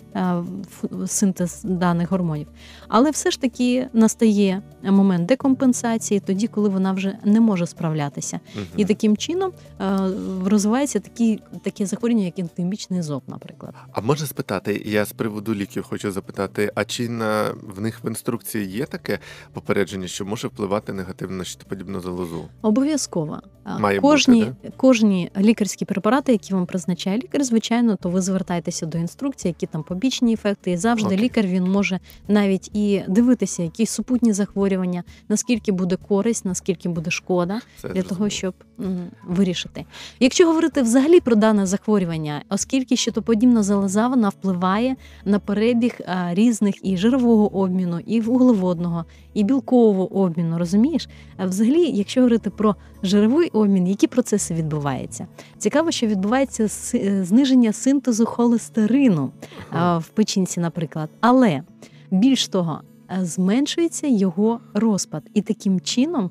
синтез 1.06 1.62
даних 1.64 2.10
гормонів. 2.10 2.46
Але 2.88 3.10
все 3.10 3.30
ж 3.30 3.40
таки 3.40 3.88
настає 3.92 4.62
момент 4.82 5.26
декомпенсації, 5.26 6.20
тоді, 6.20 6.46
коли 6.46 6.68
вона 6.68 6.92
вже 6.92 7.18
не 7.24 7.40
може 7.40 7.66
справлятися. 7.66 8.40
Мгм. 8.54 8.66
І 8.76 8.84
таким 8.84 9.16
чином 9.16 9.52
е, 9.80 9.98
розвивається 10.44 11.00
такі, 11.00 11.40
таке 11.62 11.86
захворювання, 11.86 12.24
як 12.24 12.38
ентемічний 12.38 13.02
зоб, 13.02 13.22
наприклад. 13.26 13.74
А 13.92 14.00
можна 14.00 14.26
спитати, 14.26 14.82
я 14.86 15.04
з 15.04 15.12
приводу 15.12 15.54
ліків 15.54 15.82
хочу 15.82 16.12
запитати, 16.12 16.72
а 16.74 16.84
чи 16.84 17.08
на 17.08 17.54
в 17.76 17.80
них 17.80 18.04
в 18.04 18.06
інструкції 18.08 18.66
є 18.66 18.86
таке 18.86 19.18
попередження, 19.52 20.08
що 20.08 20.24
може 20.24 20.48
впливати 20.56 20.92
негативно 20.92 21.36
на 21.36 21.44
щитоподібну 21.44 22.00
залозу? 22.00 22.44
Обов'язково 22.62 23.40
Має 23.78 24.00
кожні, 24.00 24.44
бути, 24.44 24.72
кожні 24.76 25.30
лікарські 25.38 25.84
препарати, 25.84 26.32
які 26.32 26.54
вам 26.54 26.66
призначає 26.66 27.18
лікар, 27.18 27.44
звичайно, 27.44 27.96
то 27.96 28.08
ви 28.10 28.20
звертаєтеся 28.20 28.86
до 28.86 28.98
інструкції, 28.98 29.50
які 29.50 29.66
там 29.66 29.82
побічні 29.82 30.32
ефекти. 30.32 30.70
І 30.70 30.76
завжди 30.76 31.06
Окей. 31.06 31.18
лікар 31.18 31.46
він 31.46 31.64
може 31.64 32.00
навіть 32.28 32.70
і 32.76 33.02
дивитися, 33.08 33.62
які 33.62 33.86
супутні 33.86 34.32
захворювання, 34.32 35.04
наскільки 35.28 35.72
буде 35.72 35.96
користь, 36.08 36.44
наскільки 36.44 36.88
буде 36.88 37.10
шкода. 37.10 37.54
Це 37.54 37.88
для 37.88 37.94
зрозуміло. 37.94 38.08
того, 38.08 38.28
щоб 38.30 38.54
м, 38.80 38.98
вирішити. 39.26 39.84
Якщо 40.20 40.46
говорити 40.46 40.82
взагалі 40.82 41.20
про 41.20 41.34
дане 41.36 41.66
захворювання, 41.66 42.42
оскільки 42.48 42.96
щитоподібна 42.96 43.62
залоза 43.62 44.08
вона 44.08 44.28
впливає 44.28 44.96
на 45.24 45.38
перебіг 45.38 45.98
а, 46.06 46.34
різних 46.34 46.74
і 46.82 46.96
жирового 46.96 47.56
обміну, 47.56 48.00
і 48.06 48.20
вуглеводного, 48.20 49.04
і 49.36 49.44
білкового 49.44 50.16
обміну, 50.16 50.58
розумієш? 50.58 51.08
А 51.36 51.46
взагалі, 51.46 51.90
якщо 51.90 52.20
говорити 52.20 52.50
про 52.50 52.76
жировий 53.02 53.48
обмін, 53.48 53.86
які 53.86 54.06
процеси 54.06 54.54
відбуваються? 54.54 55.26
Цікаво, 55.58 55.90
що 55.90 56.06
відбувається 56.06 56.64
е, 56.94 57.24
зниження 57.24 57.72
синтезу 57.72 58.26
холестерину 58.26 59.30
а, 59.70 59.98
в 59.98 60.08
печінці, 60.08 60.60
наприклад. 60.60 61.10
Але 61.20 61.62
більш 62.10 62.48
того, 62.48 62.80
е, 63.10 63.24
зменшується 63.24 64.06
його 64.06 64.60
розпад, 64.74 65.22
і 65.34 65.42
таким 65.42 65.80
чином 65.80 66.30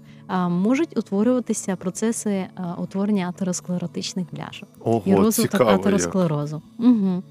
можуть 0.49 0.97
утворюватися 0.97 1.75
процеси 1.75 2.45
утворення 2.77 3.29
атеросклеротичних 3.29 4.25
бляшок 4.31 4.69
і 5.05 5.15
розвиток 5.15 5.59
як. 5.61 5.69
атеросклерозу. 5.69 6.61
Угу. 6.79 7.23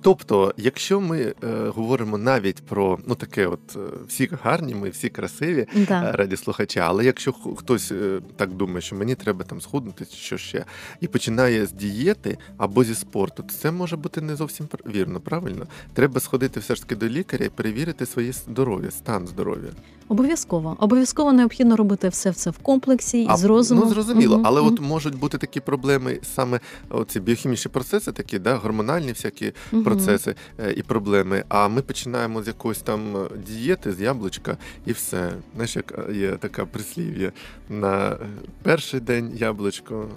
Тобто, 0.00 0.54
якщо 0.56 1.00
ми 1.00 1.20
е, 1.20 1.34
говоримо 1.68 2.18
навіть 2.18 2.62
про 2.62 2.98
ну 3.06 3.14
таке, 3.14 3.46
от 3.46 3.76
е, 3.76 3.78
всі 4.08 4.30
гарні, 4.42 4.74
ми 4.74 4.90
всі 4.90 5.08
красиві, 5.08 5.66
е, 5.76 5.86
Да. 5.88 6.12
раді 6.12 6.36
слухача. 6.36 6.80
Але 6.80 7.04
якщо 7.04 7.32
хтось 7.32 7.92
е, 7.92 8.20
так 8.36 8.52
думає, 8.52 8.80
що 8.80 8.96
мені 8.96 9.14
треба 9.14 9.44
там 9.44 9.60
схуднути, 9.60 10.04
чи 10.04 10.16
що 10.16 10.38
ще, 10.38 10.64
і 11.00 11.08
починає 11.08 11.66
з 11.66 11.72
дієти 11.72 12.38
або 12.56 12.84
зі 12.84 12.94
спорту, 12.94 13.42
то 13.42 13.54
це 13.54 13.70
може 13.70 13.96
бути 13.96 14.20
не 14.20 14.36
зовсім 14.36 14.66
вірно, 14.86 15.20
правильно? 15.20 15.66
Треба 15.94 16.20
сходити 16.20 16.60
все 16.60 16.74
ж 16.74 16.82
таки 16.82 16.96
до 16.96 17.08
лікаря 17.08 17.46
і 17.46 17.48
перевірити 17.48 18.06
своє 18.06 18.32
здоров'я, 18.32 18.90
стан 18.90 19.26
здоров'я. 19.26 19.70
Обов'язково. 20.08 20.76
Обов'язково 20.80 21.32
необхідно 21.32 21.76
робити 21.76 22.08
все 22.08 22.32
це 22.32 22.50
в 22.50 22.58
комплексі 22.58 23.26
А, 23.30 23.36
з 23.36 23.44
розумом. 23.44 23.84
Ну 23.84 23.90
зрозуміло, 23.94 24.40
але 24.44 24.60
мгм, 24.60 24.72
от 24.72 24.80
можуть 24.80 25.18
бути 25.18 25.38
такі 25.38 25.60
проблеми, 25.60 26.20
саме 26.34 26.60
оці 26.90 27.20
біохімічні 27.20 27.70
процеси, 27.70 28.12
такі, 28.12 28.38
да, 28.38 28.54
гормональні 28.56 29.08
всякі 29.12 29.52
мгм. 29.72 29.84
процеси 29.84 30.34
е, 30.58 30.72
і 30.72 30.82
проблеми. 30.82 31.44
А 31.48 31.68
ми 31.68 31.82
починаємо 31.82 32.42
з 32.42 32.46
якоїсь 32.46 32.78
там 32.78 33.16
е, 33.16 33.28
дієти, 33.46 33.92
з 33.92 34.00
яблучка, 34.00 34.56
і 34.86 34.92
все. 34.92 35.32
Знаєш, 35.54 35.76
як 35.76 35.94
е, 36.08 36.12
є 36.12 36.30
така 36.30 36.66
прислів'я 36.66 37.32
на 37.68 38.16
перший 38.62 39.00
день 39.00 39.30
яблучко. 39.36 40.08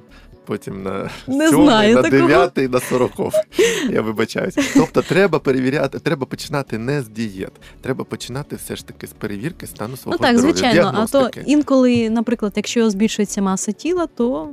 Потім 0.45 0.83
на 0.83 1.09
Не 1.27 1.49
знаю 1.49 1.95
на 1.95 2.01
такого. 2.03 2.21
дев'ятий, 2.27 2.67
на 2.67 2.79
сороковий. 2.79 3.41
Я 3.89 4.01
вибачаюсь. 4.01 4.55
Тобто 4.73 5.01
треба 5.01 5.39
перевіряти, 5.39 5.99
треба 5.99 6.25
починати 6.25 6.77
не 6.77 7.01
з 7.01 7.07
дієт. 7.07 7.51
Треба 7.81 8.03
починати 8.03 8.55
все 8.55 8.75
ж 8.75 8.87
таки 8.87 9.07
з 9.07 9.11
перевірки 9.11 9.67
стану 9.67 9.97
свого 9.97 10.17
Ну 10.21 10.27
так, 10.27 10.37
здоров'я. 10.37 10.59
звичайно. 10.61 10.91
А 10.95 11.05
то 11.07 11.29
інколи, 11.45 12.09
наприклад, 12.09 12.53
якщо 12.55 12.89
збільшується 12.89 13.41
маса 13.41 13.71
тіла, 13.71 14.07
то 14.15 14.49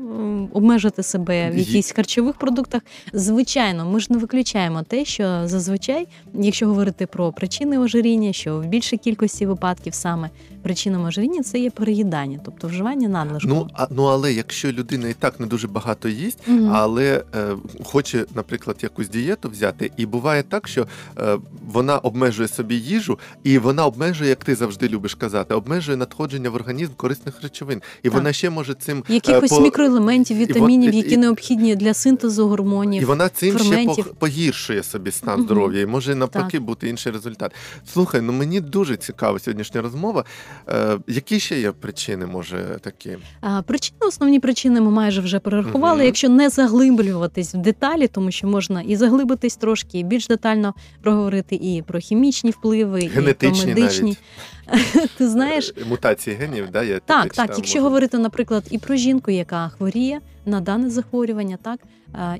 обмежити 0.52 1.02
себе 1.02 1.50
в 1.50 1.58
якихось 1.58 1.92
харчових 1.96 2.36
продуктах. 2.36 2.82
Звичайно, 3.12 3.86
ми 3.90 4.00
ж 4.00 4.06
не 4.10 4.18
виключаємо 4.18 4.82
те, 4.82 5.04
що 5.04 5.42
зазвичай, 5.44 6.08
якщо 6.34 6.66
говорити 6.66 7.06
про 7.06 7.32
причини 7.32 7.78
ожиріння, 7.78 8.32
що 8.32 8.56
в 8.58 8.64
більшій 8.66 8.96
кількості 8.96 9.46
випадків 9.46 9.94
саме 9.94 10.30
причинами 10.62 11.08
ожиріння 11.08 11.42
це 11.42 11.58
є 11.58 11.70
переїдання, 11.70 12.40
тобто 12.44 12.68
вживання 12.68 13.08
надлишку. 13.08 13.48
Ну, 13.48 13.68
а, 13.74 13.86
ну 13.90 14.04
але 14.04 14.32
якщо 14.32 14.72
людина 14.72 15.08
і 15.08 15.14
так 15.14 15.40
не 15.40 15.46
дуже 15.46 15.68
багато 15.68 16.08
їсть, 16.08 16.38
Мгм. 16.46 16.70
але 16.74 17.24
е, 17.34 17.56
хоче, 17.84 18.24
наприклад, 18.34 18.76
якусь 18.82 19.08
дієту 19.08 19.48
взяти, 19.50 19.90
і 19.96 20.06
буває 20.06 20.42
так, 20.42 20.68
що 20.68 20.86
е, 21.18 21.38
вона 21.72 21.98
обмежує 21.98 22.48
собі 22.48 22.74
їжу, 22.74 23.18
і 23.44 23.58
вона 23.58 23.86
обмежує, 23.86 24.30
як 24.30 24.44
ти 24.44 24.54
завжди 24.54 24.88
любиш 24.88 25.14
казати, 25.14 25.54
обмежує 25.54 25.96
надходження 25.96 26.50
в 26.50 26.54
організм 26.54 26.92
корисних 26.96 27.42
речовин. 27.42 27.82
І 28.02 28.08
Так. 28.08 28.12
вона 28.18 28.32
ще 28.32 28.50
може 28.50 28.74
цим 28.74 29.04
е, 29.10 29.14
Якихось 29.14 29.50
по- 29.50 29.60
мікроелементів, 29.60 30.36
вітамінів, 30.36 30.94
і- 30.94 30.96
які 30.96 31.14
і- 31.14 31.16
необхідні 31.16 31.76
для 31.76 31.94
синтезу 31.94 32.48
гормонів. 32.48 33.02
І 33.02 33.04
вона 33.04 33.28
цим 33.28 33.58
ферментів. 33.58 34.04
ще 34.04 34.14
погіршує 34.14 34.82
собі 34.82 35.10
стан 35.10 35.34
Мгм. 35.34 35.44
здоров'я, 35.44 35.80
і 35.80 35.86
може 35.86 36.14
навпаки 36.14 36.58
бути 36.58 36.88
інший 36.88 37.12
результат. 37.12 37.52
Слухай, 37.92 38.20
ну 38.20 38.32
мені 38.32 38.60
дуже 38.60 38.96
цікава 38.96 39.38
сьогоднішня 39.38 39.82
розмова. 39.82 40.24
Е, 40.68 40.98
які 41.08 41.40
ще 41.40 41.60
є 41.60 41.72
причини, 41.72 42.26
може 42.26 42.78
такі? 42.80 43.18
Причини, 43.66 43.98
основні 44.00 44.40
причини 44.40 44.80
ми 44.80 44.90
майже 44.90 45.20
вже 45.20 45.38
перерахували. 45.38 45.96
Мгм. 45.96 46.06
Якщо 46.06 46.28
не 46.28 46.48
заглиблюватись 46.48 47.54
в 47.54 47.58
деталі, 47.58 48.08
тому 48.08 48.30
що 48.30 48.46
можна 48.46 48.82
і 48.82 48.96
заглибитись 48.96 49.56
трошки, 49.56 49.98
і 49.98 50.04
більш 50.04 50.26
детально 50.26 50.74
проговорити 51.02 51.54
і 51.54 51.82
про 51.86 51.98
хімічні 51.98 52.50
впливи, 52.50 53.00
і 53.02 53.08
про 53.08 53.20
Генетичні 53.22 53.74
медичні. 53.74 54.02
навіть. 54.02 55.10
Ти 55.18 55.28
знаєш, 55.28 55.74
Е, 55.82 55.84
мутації 55.88 56.36
генів, 56.36 56.70
да? 56.72 56.82
Я 56.82 56.94
так, 56.94 57.04
так. 57.06 57.30
читав, 57.30 57.56
Якщо 57.56 57.82
говорити, 57.82 58.18
наприклад, 58.18 58.64
і 58.70 58.78
про 58.78 58.96
жінку, 58.96 59.30
яка 59.30 59.68
хворіє 59.68 60.20
на 60.46 60.60
дане 60.60 60.90
захворювання, 60.90 61.58
так 61.62 61.80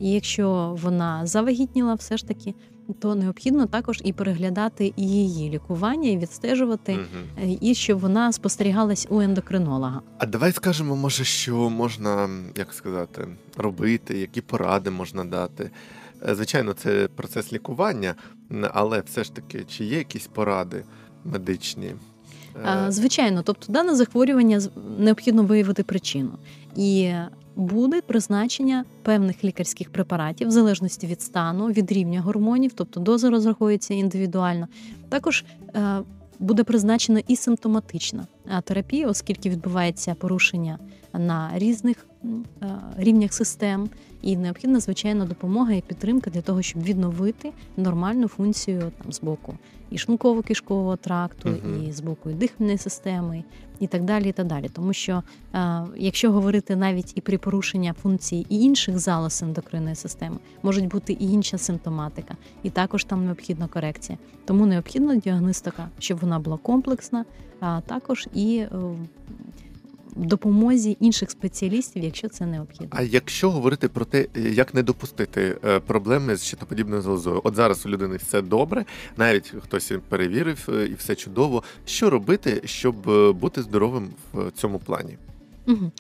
і 0.01 0.11
якщо 0.11 0.77
вона 0.83 1.27
завагітніла, 1.27 1.94
все 1.94 2.16
ж 2.16 2.29
таки, 2.29 2.55
то 3.00 3.14
необхідно 3.14 3.66
також 3.66 4.00
і 4.04 4.12
переглядати 4.12 4.92
її 4.96 5.50
лікування, 5.50 6.10
і 6.10 6.16
відстежувати, 6.18 6.98
е, 7.42 7.58
і 7.60 7.74
щоб 7.74 7.98
вона 7.98 8.32
спостерігалась 8.32 9.06
у 9.10 9.20
ендокринолога. 9.20 10.00
А 10.18 10.26
давай 10.26 10.52
скажемо, 10.52 10.96
може, 10.96 11.24
що 11.24 11.70
можна, 11.70 12.28
як 12.56 12.72
сказати, 12.72 13.28
робити, 13.56 14.18
які 14.18 14.40
поради 14.40 14.90
можна 14.90 15.24
дати. 15.24 15.70
Е, 16.28 16.34
Звичайно, 16.34 16.72
це 16.72 17.08
процес 17.16 17.52
лікування, 17.52 18.14
але 18.72 19.00
все 19.00 19.24
ж 19.24 19.34
таки, 19.34 19.64
чи 19.68 19.84
є 19.84 19.98
якісь 19.98 20.26
поради 20.26 20.84
медичні? 21.24 21.94
Е, 22.66 22.86
Звичайно, 22.88 23.42
тобто 23.42 23.72
дане 23.72 23.94
захворювання 23.94 24.60
необхідно 24.98 25.42
виявити 25.42 25.82
причину. 25.82 26.30
І 26.76 27.12
буде 27.56 28.00
призначення 28.00 28.84
певних 29.02 29.44
лікарських 29.44 29.90
препаратів 29.90 30.48
в 30.48 30.50
залежності 30.50 31.06
від 31.06 31.22
стану, 31.22 31.66
від 31.66 31.92
рівня 31.92 32.20
гормонів, 32.20 32.72
тобто 32.74 33.00
доза 33.00 33.30
розраховується 33.30 33.94
індивідуально. 33.94 34.68
Також 35.08 35.44
е, 35.74 35.98
буде 36.38 36.64
призначена 36.64 37.22
і 37.28 37.36
симптоматична 37.36 38.26
е, 38.46 38.60
терапія, 38.60 39.08
оскільки 39.08 39.50
відбувається 39.50 40.14
порушення 40.14 40.78
на 41.12 41.50
різних 41.54 42.06
рівнях 42.96 43.32
систем, 43.32 43.88
і 44.22 44.37
необхідна 44.37 44.80
звичайно 44.80 45.24
допомога 45.24 45.72
і 45.72 45.80
підтримка 45.80 46.30
для 46.30 46.40
того, 46.40 46.62
щоб 46.62 46.82
відновити 46.82 47.52
нормальну 47.76 48.28
функцію 48.28 48.92
там 49.02 49.12
з 49.12 49.20
боку 49.20 49.54
і 49.90 49.96
шлунково-кишкового 49.96 50.96
тракту, 50.96 51.48
Мгм. 51.48 51.85
і 51.88 51.92
з 51.92 52.00
боку 52.00 52.30
і 52.30 52.35
дихальної 52.35 52.78
системи, 52.78 53.44
і 53.80 53.87
так 53.87 54.04
далі. 54.04 54.28
і 54.28 54.32
так 54.32 54.46
далі. 54.46 54.68
Тому 54.72 54.92
що 54.92 55.22
е, 55.54 55.82
якщо 55.96 56.32
говорити 56.32 56.76
навіть 56.76 57.12
і 57.16 57.20
при 57.20 57.38
порушення 57.38 57.92
функцій 58.02 58.46
і 58.48 58.61
інших 58.62 58.98
залоз 58.98 59.42
ендокринної 59.42 59.94
системи, 59.94 60.37
можуть 60.62 60.88
бути 60.88 61.12
і 61.12 61.32
інша 61.32 61.58
симптоматика, 61.58 62.37
і 62.62 62.70
також 62.70 63.04
там 63.04 63.24
необхідна 63.24 63.68
корекція. 63.68 64.18
Тому 64.44 64.66
необхідна 64.66 65.16
діагностика, 65.16 65.88
щоб 65.98 66.18
вона 66.18 66.38
була 66.38 66.56
комплексна, 66.56 67.24
а 67.61 67.80
також 67.80 68.28
і 68.35 68.56
е, 68.56 68.68
допомозі 70.16 70.96
інших 71.01 71.31
спеціалістів, 71.31 72.05
якщо 72.05 72.29
це 72.29 72.46
необхідно. 72.46 72.88
А 72.90 73.03
якщо 73.03 73.51
говорити 73.51 73.88
про 73.88 74.05
те, 74.05 74.27
як 74.35 74.75
не 74.75 74.83
допустити 74.83 75.57
е, 75.64 75.81
проблеми 75.81 76.37
з 76.37 76.44
щитоподібною 76.44 77.03
залозою, 77.03 77.40
от 77.44 77.55
зараз 77.55 77.87
у 77.87 77.88
людини 77.88 78.16
все 78.16 78.42
добре, 78.42 78.85
навіть 79.16 79.55
хтось 79.64 79.92
перевірив 80.09 80.68
е, 80.68 80.87
і 80.87 80.94
все 80.94 81.14
чудово. 81.14 81.62
Що 81.85 82.11
робити, 82.11 82.62
щоб 82.64 83.11
е, 83.11 83.33
бути 83.33 83.62
здоровим 83.62 84.09
в 84.33 84.51
цьому 84.51 84.79
плані? 84.79 85.18
Угу. 85.68 85.90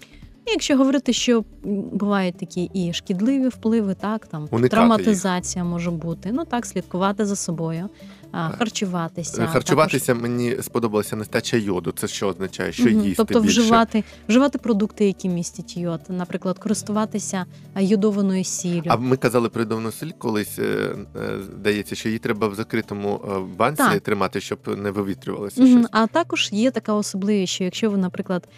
Якщо 0.46 0.76
говорити, 0.76 1.12
що 1.12 1.44
бувають 1.92 2.36
такі 2.36 2.70
і 2.74 2.92
шкідливі 2.92 3.48
впливи, 3.48 3.94
так 3.94 4.26
там 4.26 4.42
Уникати 4.50 4.68
травматизація 4.68 5.64
може 5.64 5.90
бути. 5.90 6.30
Ну 6.32 6.44
так, 6.44 6.66
слідкувати 6.66 7.24
за 7.24 7.36
собою, 7.36 7.88
Так. 8.32 8.58
харчуватися. 8.58 9.42
Е, 9.42 9.46
Харчуватися 9.46 10.14
мені 10.14 10.56
сподобалася 10.62 11.16
нестача 11.16 11.56
йоду. 11.56 11.92
Це 11.92 12.08
що 12.08 12.28
означає? 12.28 12.72
Що 12.72 12.88
їсти 12.88 13.14
Тобто 13.16 13.40
більше? 13.40 13.60
вживати, 13.60 14.04
вживати 14.28 14.58
продукти, 14.58 15.06
які 15.06 15.28
містять 15.28 15.76
йод, 15.76 16.00
наприклад, 16.08 16.58
користуватися 16.58 17.46
йодованою 17.76 18.44
сіллю. 18.44 18.82
А 18.88 18.96
ми 18.96 19.16
казали 19.16 19.48
про 19.48 19.62
йодовну 19.62 19.92
сіль 19.92 20.10
колись, 20.18 20.58
е, 20.58 20.96
е, 21.16 21.38
здається, 21.42 21.94
що 21.94 22.08
її 22.08 22.18
треба 22.18 22.48
в 22.48 22.54
закритому 22.54 23.20
е, 23.24 23.56
банці 23.56 23.82
Так. 23.82 24.00
тримати, 24.00 24.40
щоб 24.40 24.58
не 24.76 24.90
вивітрювалося 24.90 25.66
щось. 25.66 25.86
А 25.92 26.06
також 26.06 26.48
є 26.52 26.70
така 26.70 26.94
особливість, 26.94 27.52
що 27.52 27.64
якщо 27.64 27.90
ви, 27.90 27.96
наприклад, 27.96 28.48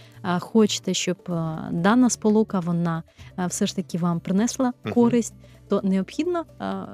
хочете, 0.40 0.94
щоб 0.94 1.16
дана 1.70 2.10
сполука 2.10 2.60
вона 2.60 3.02
все 3.48 3.66
ж 3.66 3.76
таки 3.76 3.98
вам 3.98 4.20
принесла 4.20 4.72
користь, 4.94 5.34
то 5.68 5.80
необхідно 5.84 6.44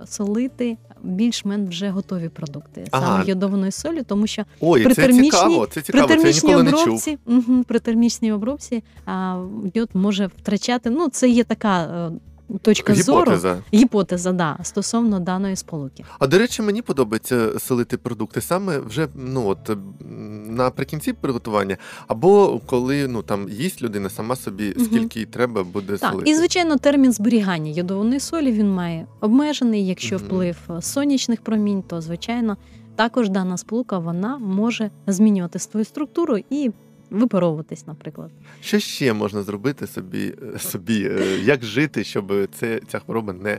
солити 0.07 0.77
більш-менш 1.03 1.69
вже 1.69 1.91
готові 1.91 2.29
продукти 2.29 2.87
Ага. 2.91 3.07
саме 3.07 3.25
йодованою 3.29 3.73
солі, 3.73 4.03
тому 4.03 4.27
що 4.27 4.45
Ой, 4.61 4.85
при 4.85 4.95
це 4.95 5.03
термічній- 5.03 5.31
цікаво, 5.31 5.67
це 5.67 5.81
цікаво, 5.83 6.07
при 6.07 6.17
термічній 6.17 6.51
це 6.51 6.57
обробці, 6.57 7.19
угу, 7.27 7.65
при 7.69 7.79
термічній 7.79 8.33
обробці 8.33 8.85
а, 9.07 9.43
йод 9.75 9.91
може 9.95 10.27
втрачати. 10.27 10.91
Ну, 10.91 11.09
це 11.09 11.29
є 11.29 11.45
така 11.45 12.11
точка 12.59 12.95
зору, 12.95 13.21
Гіпотеза. 13.21 13.59
гіпотеза 13.75 14.33
да, 14.33 14.59
стосовно 14.63 15.21
даної 15.21 15.57
сполуки. 15.57 16.05
А 16.19 16.27
до 16.27 16.39
речі, 16.39 16.63
мені 16.63 16.83
подобається 16.83 17.59
солити 17.59 17.97
продукти 17.97 18.41
саме 18.41 18.79
вже 18.79 19.09
ну 19.15 19.47
от 19.49 19.71
наприкінці 20.49 21.13
приготування, 21.13 21.77
або 22.07 22.61
коли 22.67 23.09
ну 23.09 23.23
там 23.23 23.49
їсть 23.49 23.83
людина 23.83 24.11
сама 24.11 24.37
собі, 24.37 24.75
Мгм. 24.77 24.85
скільки 24.85 25.21
їй 25.21 25.27
треба 25.27 25.65
буде 25.65 25.97
Так, 25.97 26.11
солити. 26.13 26.31
і 26.31 26.35
звичайно, 26.35 26.77
термін 26.77 27.13
зберігання 27.13 27.71
йодованої 27.71 28.21
солі 28.21 28.53
він 28.53 28.71
має 28.75 29.07
обмежений. 29.21 29.87
Якщо 29.87 30.17
Мгм. 30.17 30.25
вплив 30.25 30.57
сонячних 30.81 31.41
промінь, 31.41 31.83
то 31.83 32.01
звичайно 32.01 32.57
також 32.97 33.29
дана 33.31 33.57
сполука 33.57 33.99
вона 33.99 34.39
може 34.39 34.91
змінювати 35.07 35.59
свою 35.59 35.85
структуру 35.85 36.39
і 36.51 36.71
випаровуватись, 37.11 37.87
наприклад. 37.87 38.31
Що 38.61 38.79
ще 38.79 39.13
можна 39.13 39.43
зробити 39.43 39.87
собі, 39.87 40.35
е, 40.55 40.59
собі 40.59 41.09
е, 41.11 41.39
як 41.45 41.65
жити, 41.65 42.05
щоб 42.05 42.33
це, 42.55 42.81
ця 42.89 42.99
хвороба 42.99 43.33
не 43.33 43.51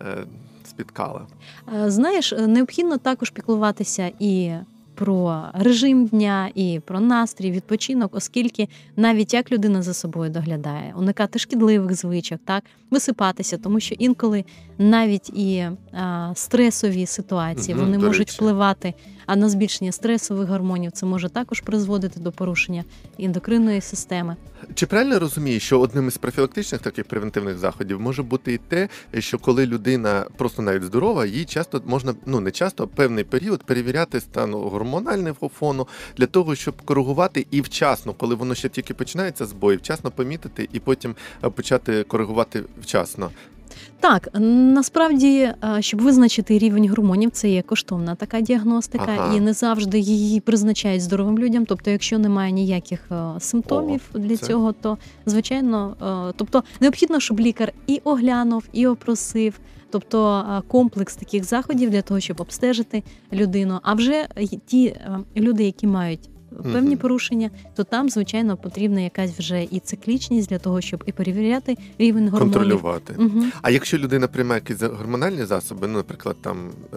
е, 0.00 0.24
спіткала? 0.68 1.26
Знаєш, 1.86 2.32
необхідно 2.32 2.98
також 2.98 3.30
піклуватися 3.30 4.10
і 4.18 4.52
про 4.94 5.44
режим 5.54 6.06
дня, 6.06 6.50
і 6.54 6.80
про 6.84 7.00
настрій, 7.00 7.50
відпочинок, 7.50 8.14
оскільки 8.14 8.68
навіть 8.96 9.34
як 9.34 9.52
людина 9.52 9.82
за 9.82 9.94
собою 9.94 10.30
доглядає, 10.30 10.94
уникати 10.96 11.38
шкідливих 11.38 11.94
звичок, 11.94 12.40
так 12.44 12.64
висипатися, 12.90 13.58
тому 13.58 13.80
що 13.80 13.94
інколи 13.98 14.44
навіть 14.78 15.28
і 15.30 15.66
а, 15.92 16.32
стресові 16.34 17.06
ситуації 17.06 17.74
Мгм, 17.74 17.84
вони 17.84 17.98
можуть 17.98 18.18
речі. 18.18 18.36
впливати. 18.36 18.94
А 19.28 19.36
на 19.36 19.48
збільшення 19.48 19.92
стресових 19.92 20.48
гормонів 20.48 20.92
це 20.92 21.06
може 21.06 21.28
також 21.28 21.60
призводити 21.60 22.20
до 22.20 22.32
порушення 22.32 22.84
ендокринної 23.18 23.80
системи. 23.80 24.36
Чи 24.74 24.86
правильно 24.86 25.14
я 25.14 25.18
розумію, 25.18 25.60
що 25.60 25.80
одним 25.80 26.08
із 26.08 26.16
профілактичних 26.16 26.80
таких 26.80 27.04
превентивних 27.04 27.58
заходів 27.58 28.00
може 28.00 28.22
бути 28.22 28.52
і 28.52 28.58
те, 28.58 28.88
що 29.18 29.38
коли 29.38 29.66
людина 29.66 30.26
просто 30.36 30.62
навіть 30.62 30.82
здорова, 30.82 31.26
їй 31.26 31.44
часто 31.44 31.82
можна, 31.86 32.14
ну 32.26 32.40
не 32.40 32.50
часто, 32.50 32.84
а 32.84 32.86
певний 32.86 33.24
період 33.24 33.62
перевіряти 33.62 34.20
стан 34.20 34.54
гормонального 34.54 35.48
фону 35.48 35.88
для 36.16 36.26
того, 36.26 36.54
щоб 36.54 36.82
коригувати 36.82 37.46
і 37.50 37.60
вчасно, 37.60 38.12
коли 38.12 38.34
воно 38.34 38.54
ще 38.54 38.68
тільки 38.68 38.94
починається 38.94 39.46
збої, 39.46 39.76
вчасно 39.76 40.10
помітити 40.10 40.68
і 40.72 40.80
потім 40.80 41.14
е, 41.44 41.50
почати 41.50 42.02
коригувати 42.02 42.64
вчасно. 42.82 43.30
Так, 44.00 44.28
насправді, 44.40 45.50
щоб 45.80 46.02
визначити 46.02 46.58
рівень 46.58 46.88
гормонів, 46.88 47.30
це 47.30 47.50
є 47.50 47.62
коштовна 47.62 48.14
така 48.14 48.40
діагностика, 48.40 49.14
Ага. 49.18 49.36
і 49.36 49.40
не 49.40 49.52
завжди 49.52 49.98
її 49.98 50.40
призначають 50.40 51.02
здоровим 51.02 51.38
людям. 51.38 51.66
Тобто, 51.66 51.90
якщо 51.90 52.18
немає 52.18 52.52
ніяких 52.52 53.00
е, 53.12 53.40
симптомів 53.40 54.00
для 54.14 54.36
це- 54.36 54.46
цього, 54.46 54.72
то 54.72 54.98
звичайно, 55.26 55.96
е, 56.30 56.32
тобто 56.36 56.62
необхідно, 56.80 57.20
щоб 57.20 57.40
лікар 57.40 57.72
і 57.86 58.00
оглянув, 58.04 58.64
і 58.72 58.86
опросив. 58.86 59.60
Тобто 59.90 60.44
е, 60.58 60.62
комплекс 60.68 61.16
таких 61.16 61.44
заходів 61.44 61.90
для 61.90 62.02
того, 62.02 62.20
щоб 62.20 62.40
обстежити 62.40 63.02
людину. 63.32 63.80
А 63.82 63.94
вже 63.94 64.26
ті 64.66 64.86
е, 64.86 65.18
люди, 65.36 65.64
які 65.64 65.86
мають 65.86 66.28
певні 66.62 66.90
Мгм. 66.90 66.98
порушення, 66.98 67.50
то 67.74 67.84
там, 67.84 68.08
звичайно, 68.08 68.56
потрібна 68.56 69.00
якась 69.00 69.30
вже 69.30 69.62
і 69.62 69.80
циклічність 69.80 70.48
для 70.48 70.58
того, 70.58 70.80
щоб 70.80 71.02
і 71.06 71.12
перевіряти 71.12 71.76
рівень 71.98 72.28
гормонів. 72.28 72.52
Контролювати. 72.54 73.14
Угу. 73.18 73.42
А 73.62 73.70
якщо 73.70 73.98
людина 73.98 74.28
приймає 74.28 74.62
якісь 74.68 74.82
гормональні 74.88 75.44
засоби, 75.44 75.86
ну, 75.88 75.96
наприклад, 75.96 76.36
там 76.42 76.70
е, 76.94 76.96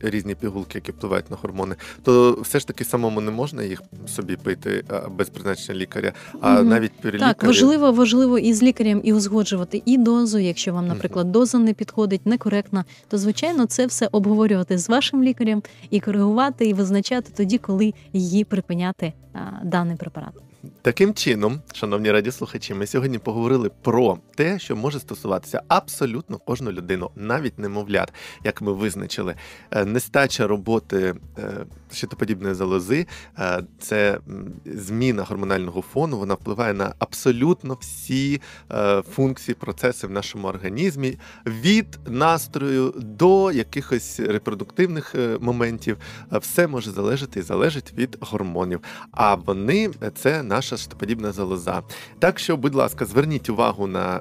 різні 0.00 0.34
пігулки, 0.34 0.70
які 0.78 0.92
впливають 0.92 1.30
на 1.30 1.36
гормони, 1.42 1.74
то 2.02 2.38
все 2.42 2.58
ж 2.60 2.66
таки 2.66 2.84
самому 2.84 3.20
не 3.20 3.30
можна 3.30 3.62
їх 3.62 3.82
собі 4.06 4.36
пити 4.36 4.84
без 5.18 5.28
призначення 5.28 5.78
лікаря, 5.78 6.12
а 6.40 6.54
Мгм. 6.54 6.68
навіть 6.68 6.92
при 7.00 7.10
Так, 7.18 7.28
лікарі. 7.28 7.46
важливо, 7.46 7.92
важливо 7.92 8.38
і 8.38 8.52
з 8.54 8.62
лікарем 8.62 9.00
і 9.04 9.12
узгоджувати 9.12 9.82
і 9.84 9.98
дозу. 9.98 10.38
Якщо 10.38 10.72
вам, 10.72 10.86
наприклад, 10.86 11.32
доза 11.32 11.58
не 11.58 11.72
підходить 11.74 12.26
некоректна, 12.26 12.84
то 13.08 13.18
звичайно 13.18 13.66
це 13.66 13.86
все 13.86 14.08
обговорювати 14.12 14.78
з 14.78 14.88
вашим 14.88 15.22
лікарем 15.22 15.62
і 15.90 16.00
коригувати, 16.00 16.66
і 16.66 16.72
визначати 16.74 17.32
тоді, 17.36 17.58
коли 17.58 17.94
її 18.12 18.44
припиняти 18.44 18.97
а, 19.06 19.64
даний 19.64 19.96
препарат. 19.96 20.34
Таким 20.82 21.14
чином, 21.14 21.60
шановні 21.72 22.10
радіослухачі, 22.10 22.74
ми 22.74 22.86
сьогодні 22.86 23.18
поговорили 23.18 23.70
про 23.82 24.18
те, 24.34 24.58
що 24.58 24.76
може 24.76 25.00
стосуватися 25.00 25.62
абсолютно 25.68 26.38
кожну 26.38 26.72
людину, 26.72 27.10
навіть 27.16 27.58
немовлят, 27.58 28.12
як 28.44 28.62
ми 28.62 28.72
визначили. 28.72 29.34
Е, 29.70 29.84
Нестача 29.84 30.46
роботи 30.46 31.14
е, 31.38 31.66
щитоподібної 31.92 32.54
залози 32.54 33.06
е, 33.38 33.62
це 33.78 34.18
зміна 34.66 35.22
гормонального 35.22 35.82
фону. 35.82 36.18
Вона 36.18 36.34
впливає 36.34 36.74
на 36.74 36.94
абсолютно 36.98 37.76
всі 37.80 38.40
е, 38.72 39.02
функції, 39.02 39.54
процеси 39.54 40.06
в 40.06 40.10
нашому 40.10 40.48
організмі, 40.48 41.18
від 41.46 41.98
настрою 42.06 42.94
до 42.96 43.52
якихось 43.52 44.20
репродуктивних 44.20 45.14
е, 45.14 45.38
моментів. 45.40 45.98
Все 46.32 46.66
може 46.66 46.90
залежати 46.90 47.40
і 47.40 47.42
залежить 47.42 47.92
від 47.96 48.16
гормонів. 48.20 48.80
А 49.10 49.34
вони 49.34 49.90
це 50.14 50.42
наша 50.42 50.76
щитоподібна 50.76 51.32
залоза. 51.32 51.82
Так 52.18 52.38
що, 52.38 52.56
будь 52.56 52.74
ласка, 52.74 53.06
зверніть 53.06 53.50
увагу 53.50 53.86
на 53.86 54.20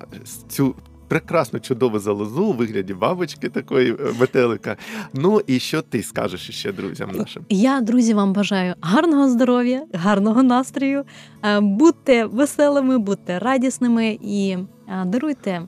цю. 0.50 0.76
Прекрасну 1.08 1.60
чудову 1.60 2.00
залозу 2.00 2.46
у 2.46 2.54
вигляді 2.54 2.94
бабочки 2.94 3.50
такої 3.50 3.92
е, 3.92 3.98
метелика. 4.20 4.78
Ну 5.14 5.42
і 5.48 5.60
що 5.60 5.82
ти 5.82 6.04
скажеш 6.04 6.50
ще 6.50 6.72
друзям 6.72 7.10
нашим? 7.16 7.44
Я, 7.50 7.82
друзі, 7.82 8.14
вам 8.14 8.34
бажаю 8.34 8.74
гарного 8.82 9.30
здоров'я, 9.30 9.86
гарного 9.94 10.44
настрою. 10.44 11.04
е, 11.46 11.60
Будьте 11.60 12.26
веселими, 12.26 12.98
будьте 12.98 13.40
радісними 13.40 14.18
і 14.22 14.58
е, 14.90 15.06
даруйте 15.06 15.62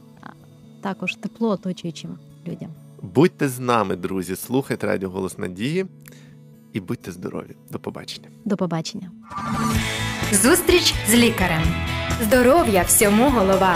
також 0.82 1.16
тепло 1.16 1.50
оточуючим 1.50 2.10
людям. 2.48 2.70
Будьте 3.02 3.48
з 3.50 3.60
нами, 3.60 3.96
друзі, 3.96 4.36
слухайте 4.36 4.88
радіо 4.88 5.10
Голос 5.10 5.38
Надії 5.38 5.86
і 6.74 6.80
будьте 6.80 7.12
здорові. 7.12 7.56
До 7.72 7.80
побачення. 7.80 8.28
До 8.46 8.58
побачення. 8.58 9.12
Зустріч 10.32 10.94
з 11.10 11.14
лікарем. 11.16 11.62
Здоров'я 12.24 12.82
всьому 12.84 13.30
голова. 13.30 13.76